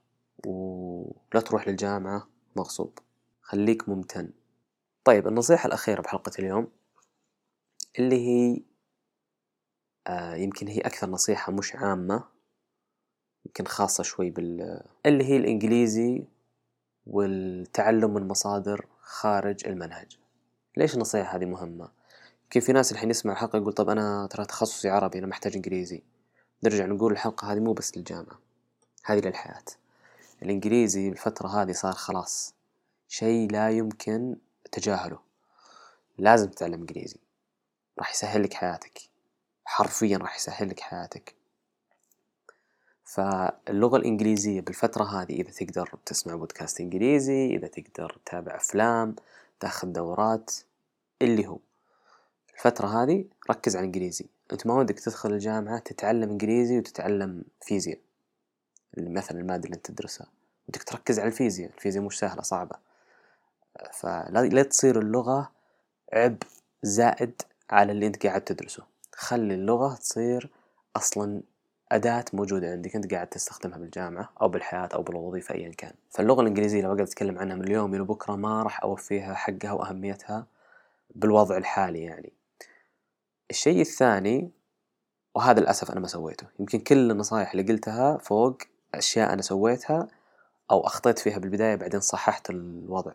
ولا 0.45 1.41
تروح 1.45 1.67
للجامعة. 1.67 2.27
مغصوب. 2.55 2.99
خليك 3.41 3.89
ممتن. 3.89 4.29
طيب 5.03 5.27
النصيحة 5.27 5.67
الأخيرة 5.67 6.01
بحلقة 6.01 6.31
اليوم 6.39 6.67
اللي 7.99 8.27
هي 8.27 8.61
آه 10.07 10.35
يمكن 10.35 10.67
هي 10.67 10.79
أكثر 10.79 11.09
نصيحة 11.09 11.51
مش 11.51 11.75
عامة. 11.75 12.32
يمكن 13.45 13.65
خاصة 13.65 14.03
شوي 14.03 14.29
بال 14.29 14.81
اللي 15.05 15.23
هي 15.23 15.37
الإنجليزي 15.37 16.23
والتعلم 17.07 18.13
من 18.13 18.27
مصادر 18.27 18.85
خارج 19.01 19.67
المنهج. 19.67 20.17
ليش 20.77 20.95
النصيحة 20.95 21.37
هذه 21.37 21.45
مهمة؟ 21.45 21.89
يمكن 22.43 22.59
في 22.59 22.73
ناس 22.73 22.91
الحين 22.91 23.09
يسمع 23.09 23.33
الحلقة 23.33 23.57
يقول 23.57 23.73
طب 23.73 23.89
أنا 23.89 24.27
ترى 24.31 24.45
تخصصي 24.45 24.89
عربي 24.89 25.19
أنا 25.19 25.27
محتاج 25.27 25.55
إنجليزي. 25.55 26.03
نرجع 26.63 26.85
نقول 26.85 27.11
الحلقة 27.11 27.53
هذه 27.53 27.59
مو 27.59 27.73
بس 27.73 27.97
للجامعة 27.97 28.39
هذه 29.05 29.19
للحياة. 29.19 29.63
الإنجليزي 30.43 31.09
بالفترة 31.09 31.47
هذه 31.47 31.71
صار 31.71 31.93
خلاص 31.93 32.55
شيء 33.07 33.51
لا 33.51 33.69
يمكن 33.69 34.35
تجاهله. 34.71 35.19
لازم 36.17 36.49
تتعلم 36.49 36.79
إنجليزي. 36.79 37.19
راح 37.99 38.11
يسهل 38.11 38.43
لك 38.43 38.53
حياتك. 38.53 39.01
حرفيا 39.65 40.17
راح 40.17 40.35
يسهل 40.35 40.69
لك 40.69 40.79
حياتك. 40.79 41.35
فاللغة 43.03 43.97
الإنجليزية 43.97 44.61
بالفترة 44.61 45.03
هذه 45.03 45.33
إذا 45.41 45.51
تقدر 45.51 45.97
تسمع 46.05 46.35
بودكاست 46.35 46.81
إنجليزي 46.81 47.55
إذا 47.55 47.67
تقدر 47.67 48.17
تتابع 48.25 48.55
أفلام 48.55 49.15
تاخذ 49.59 49.87
دورات 49.87 50.51
اللي 51.21 51.47
هو. 51.47 51.59
الفترة 52.53 53.03
هذه 53.03 53.25
ركز 53.49 53.75
على 53.75 53.83
الإنجليزي. 53.83 54.25
أنت 54.51 54.67
ما 54.67 54.73
ودك 54.73 54.99
تدخل 54.99 55.33
الجامعة 55.33 55.79
تتعلم 55.79 56.29
إنجليزي 56.29 56.77
وتتعلم 56.77 57.43
فيزياء 57.61 57.99
مثلا 58.97 59.39
المادة 59.39 59.65
اللي 59.65 59.75
أنت 59.75 59.85
تدرسها. 59.85 60.27
ودك 60.69 60.83
تركز 60.83 61.19
على 61.19 61.27
الفيزياء 61.27 61.71
الفيزياء 61.77 62.03
مش 62.03 62.19
سهلة 62.19 62.41
صعبة. 62.41 62.75
فلا 63.93 64.49
لا 64.51 64.63
تصير 64.63 64.99
اللغة 64.99 65.51
عبء 66.13 66.47
زائد 66.83 67.41
على 67.69 67.91
اللي 67.91 68.07
أنت 68.07 68.25
قاعد 68.25 68.41
تدرسه. 68.41 68.83
خلي 69.13 69.53
اللغة 69.53 69.95
تصير 69.95 70.49
أصلا 70.95 71.41
أداة 71.93 72.25
موجودة 72.33 72.71
عندك 72.71 72.95
أنت 72.95 73.13
قاعد 73.13 73.27
تستخدمها 73.27 73.77
بالجامعة 73.77 74.29
أو 74.41 74.49
بالحياة 74.49 74.89
أو 74.93 75.01
بالوظيفة 75.03 75.55
أيا 75.55 75.71
كان. 75.77 75.93
فاللغة 76.09 76.41
الإنجليزية 76.41 76.81
لو 76.81 76.87
أقعد 76.87 77.01
أتكلم 77.01 77.39
عنها 77.39 77.55
من 77.55 77.63
اليوم 77.63 77.95
إلى 77.95 78.03
بكرة 78.03 78.35
ما 78.35 78.63
راح 78.63 78.83
أوفيها 78.83 79.33
حقها 79.33 79.71
وأهميتها 79.71 80.47
بالوضع 81.15 81.57
الحالي 81.57 82.03
يعني. 82.03 82.33
الشيء 83.49 83.81
الثاني 83.81 84.51
وهذا 85.35 85.59
للأسف 85.59 85.91
أنا 85.91 85.99
ما 85.99 86.07
سويته 86.07 86.47
يمكن 86.59 86.79
كل 86.79 87.11
النصائح 87.11 87.51
اللي 87.51 87.73
قلتها 87.73 88.17
فوق 88.17 88.57
أشياء 88.95 89.33
أنا 89.33 89.41
سويتها 89.41 90.07
أو 90.71 90.87
أخطيت 90.87 91.19
فيها 91.19 91.37
بالبداية 91.37 91.75
بعدين 91.75 91.99
صححت 91.99 92.49
الوضع. 92.49 93.11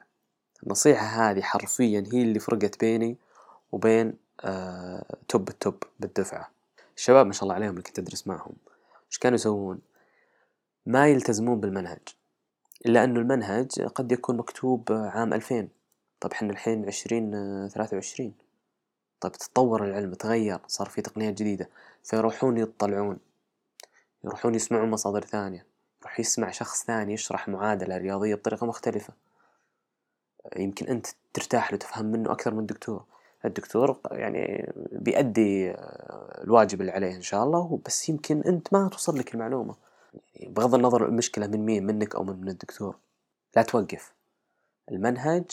النصيحة 0.62 1.07
هذه 1.07 1.43
حرفيا 1.43 2.05
هي 2.12 2.23
اللي 2.23 2.38
فرقت 2.38 2.81
بيني 2.81 3.17
وبين 3.73 4.14
آه 4.41 5.17
توب 5.29 5.49
التوب 5.49 5.83
بالدفعة. 6.01 6.51
الشباب 6.97 7.27
ما 7.27 7.33
شاء 7.33 7.43
الله 7.43 7.55
عليهم 7.55 7.71
اللي 7.71 7.83
كنت 7.83 7.99
أدرس 7.99 8.27
معهم. 8.27 8.53
وش 9.11 9.18
كانوا 9.18 9.35
يسوون؟ 9.35 9.81
ما 10.87 11.09
يلتزمون 11.09 11.61
بالمنهج 11.61 11.99
إلا 12.87 13.05
أنه 13.05 13.21
المنهج 13.21 13.81
قد 13.81 14.12
يكون 14.12 14.37
مكتوب 14.37 14.92
عام 14.92 15.35
2000 15.35 15.68
طب 16.21 16.33
إحنا 16.33 16.51
الحين 16.51 16.87
عشرين 16.87 17.31
ثلاثة 17.68 17.94
وعشرين. 17.94 18.35
طيب 19.21 19.33
تطور 19.33 19.85
العلم 19.85 20.14
تغير 20.14 20.61
صار 20.66 20.88
في 20.88 21.03
تقنيات 21.03 21.35
جديدة 21.35 21.71
فيروحون 22.05 22.57
يطلعون. 22.59 23.18
يروحون 24.25 24.55
يسمعون 24.55 24.90
مصادر 24.90 25.21
ثانية. 25.21 25.66
يروح 26.01 26.21
يسمع 26.21 26.51
شخص 26.51 26.85
ثاني 26.85 27.12
يشرح 27.12 27.49
معادلة 27.49 27.97
رياضية 27.97 28.35
بطريقة 28.35 28.66
مختلفة. 28.66 29.12
يمكن 30.57 30.87
أنت 30.87 31.07
ترتاح 31.35 31.73
له 31.73 31.79
تفهم 31.79 32.07
منه 32.07 32.33
أكثر 32.33 32.55
من 32.55 32.61
الدكتور. 32.61 33.05
الدكتور 33.44 34.01
يعني 34.11 34.72
بيأدي 34.92 35.74
الواجب 36.44 36.81
اللي 36.81 36.92
عليه 36.92 37.16
إن 37.16 37.22
شاء 37.22 37.44
الله 37.44 37.81
بس 37.87 38.09
يمكن 38.09 38.42
أنت 38.42 38.72
ما 38.72 38.88
توصل 38.88 39.18
لك 39.18 39.35
المعلومة. 39.35 39.74
يعني 40.35 40.53
بغض 40.53 40.74
النظر 40.74 41.07
المشكلة 41.07 41.46
من 41.46 41.66
مين؟ 41.66 41.87
منك 41.87 42.14
أو 42.14 42.24
من 42.24 42.40
من 42.40 42.48
الدكتور. 42.48 42.96
لا 43.57 43.62
توقف. 43.62 44.12
المنهج 44.90 45.44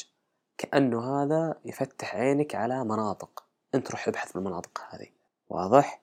كأنه 0.58 1.24
هذا 1.24 1.56
يفتح 1.66 2.16
عينك 2.16 2.56
على 2.56 2.84
مناطق. 2.84 3.44
أنت 3.76 3.92
روح 3.92 4.08
ابحث 4.08 4.30
في 4.30 4.36
المناطق 4.36 4.82
هذه. 4.90 5.08
واضح؟ 5.50 6.02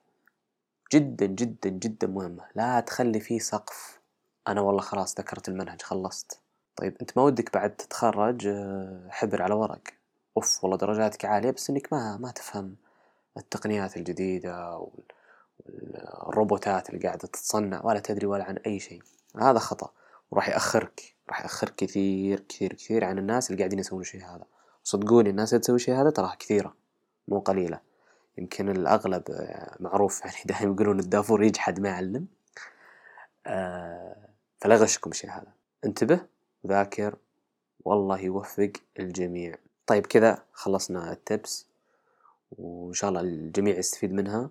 جدا 0.93 1.25
جدا 1.25 1.69
جدا 1.69 2.07
مهمة. 2.07 2.45
لا 2.55 2.79
تخلي 2.79 3.19
فيه 3.19 3.39
سقف. 3.39 3.99
أنا 4.47 4.61
والله 4.61 4.81
خلاص 4.81 5.19
ذكرت 5.19 5.49
المنهج 5.49 5.81
خلصت. 5.81 6.39
طيب 6.75 6.97
أنت 7.01 7.17
ما 7.17 7.23
ودك 7.23 7.53
بعد 7.53 7.75
تتخرج 7.75 8.47
آه، 8.47 9.07
حبر 9.09 9.41
على 9.41 9.53
ورق. 9.53 10.02
أوف 10.37 10.63
والله 10.63 10.77
درجاتك 10.77 11.25
عالية 11.25 11.51
بس 11.51 11.69
إنك 11.69 11.93
ما 11.93 12.17
ما 12.17 12.31
تفهم 12.31 12.75
التقنيات 13.37 13.97
الجديدة 13.97 14.77
وال- 14.77 15.03
والروبوتات 16.25 16.89
اللي 16.89 16.99
قاعدة 17.07 17.27
تتصنع 17.27 17.81
ولا 17.85 17.99
تدري 17.99 18.25
ولا 18.27 18.43
عن 18.43 18.57
أي 18.57 18.79
شيء. 18.79 19.01
هذا 19.41 19.59
خطأ 19.59 19.91
وراح 20.31 20.49
يأخرك 20.49 21.15
راح 21.29 21.41
يأخرك 21.41 21.75
كثير 21.75 22.39
كثير 22.49 22.73
كثير 22.73 23.05
عن 23.05 23.17
الناس 23.17 23.49
اللي 23.51 23.59
قاعدين 23.59 23.79
يسوون 23.79 24.01
الشيء 24.01 24.25
هذا. 24.25 24.45
صدقوني 24.83 25.29
الناس 25.29 25.53
اللي 25.53 25.61
تسوي 25.61 25.75
الشيء 25.75 25.95
هذا 25.95 26.09
تراها 26.09 26.35
كثيرة 26.35 26.75
مو 27.27 27.39
قليلة. 27.39 27.79
يمكن 28.37 28.69
الأغلب 28.69 29.23
آه، 29.31 29.75
معروف 29.79 30.21
يعني 30.21 30.35
دائما 30.45 30.73
يقولون 30.73 30.99
الدافور 30.99 31.43
يجحد 31.43 31.79
ما 31.79 31.89
يعلم. 31.89 32.27
آه، 33.47 34.27
فلا 34.61 34.75
يغشكم 34.75 35.09
الشيء 35.11 35.29
هذا. 35.29 35.53
انتبه 35.85 36.19
وذاكر 36.63 37.15
والله 37.85 38.19
يوفق 38.19 38.71
الجميع. 38.99 39.55
طيب 39.87 40.05
كذا 40.05 40.43
خلصنا 40.53 41.11
التبس 41.11 41.67
وإن 42.51 42.93
شاء 42.93 43.09
الله 43.09 43.21
الجميع 43.21 43.77
يستفيد 43.77 44.13
منها. 44.13 44.49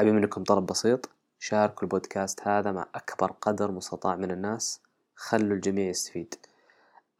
أبي 0.00 0.12
منكم 0.12 0.44
طلب 0.44 0.66
بسيط 0.66 1.10
شاركوا 1.38 1.82
البودكاست 1.82 2.48
هذا 2.48 2.72
مع 2.72 2.86
أكبر 2.94 3.32
قدر 3.32 3.70
مستطاع 3.70 4.16
من 4.16 4.30
الناس 4.30 4.80
خلوا 5.14 5.56
الجميع 5.56 5.88
يستفيد. 5.88 6.34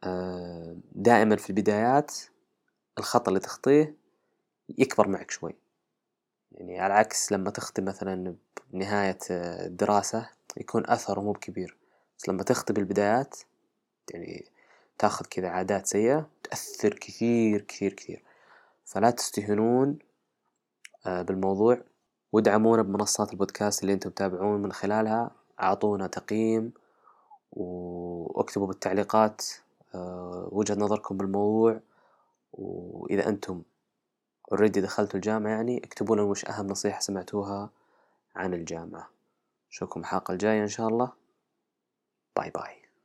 آه، 0.03 0.75
دائما 0.91 1.35
في 1.35 1.49
البدايات 1.49 2.15
الخطأ 2.97 3.29
اللي 3.29 3.39
تخطيه 3.39 3.95
يكبر 4.77 5.07
معك 5.07 5.31
شوي. 5.31 5.55
يعني 6.51 6.79
على 6.79 6.93
العكس 6.93 7.31
لما 7.31 7.49
تختم 7.49 7.85
مثلا 7.85 8.35
بنهاية 8.73 9.17
الدراسة 9.31 10.29
يكون 10.57 10.89
أثره 10.89 11.21
مو 11.21 11.31
بكبير 11.31 11.77
بس 12.17 12.29
لما 12.29 12.43
تخطي 12.43 12.73
بالبدايات 12.73 13.35
يعني 14.13 14.45
تاخذ 14.97 15.25
كذا 15.25 15.49
عادات 15.49 15.87
سيئة 15.87 16.29
تأثر 16.43 16.93
كثير 16.93 17.61
كثير 17.61 17.93
كثير. 17.93 18.23
فلا 18.85 19.09
تستهينون 19.11 19.99
آه، 21.05 21.21
بالموضوع. 21.21 21.81
وادعمونا 22.31 22.81
بمنصات 22.81 23.33
البودكاست 23.33 23.81
اللي 23.81 23.93
أنتم 23.93 24.09
تتابعون 24.09 24.61
من 24.61 24.71
خلالها. 24.71 25.31
أعطونا 25.61 26.07
تقييم 26.07 26.73
واكتبوا 27.51 28.67
بالتعليقات 28.67 29.41
آه، 29.95 30.49
وجهة 30.51 30.75
نظركم 30.75 31.17
بالموضوع. 31.17 31.79
وإذا 32.53 33.29
أنتم 33.29 33.61
already 34.51 34.81
دخلتوا 34.81 35.15
الجامعة 35.15 35.51
يعني 35.51 35.77
اكتبوا 35.77 36.15
لنا 36.15 36.23
وش 36.25 36.45
أهم 36.45 36.67
نصيحة 36.67 36.99
سمعتوها 36.99 37.69
عن 38.35 38.53
الجامعة. 38.53 39.09
اشوفكم 39.71 39.99
الحلقة 39.99 40.31
الجاية 40.31 40.61
إن 40.63 40.67
شاء 40.67 40.87
الله. 40.87 41.11
bye 42.37 42.49
bye. 42.49 42.80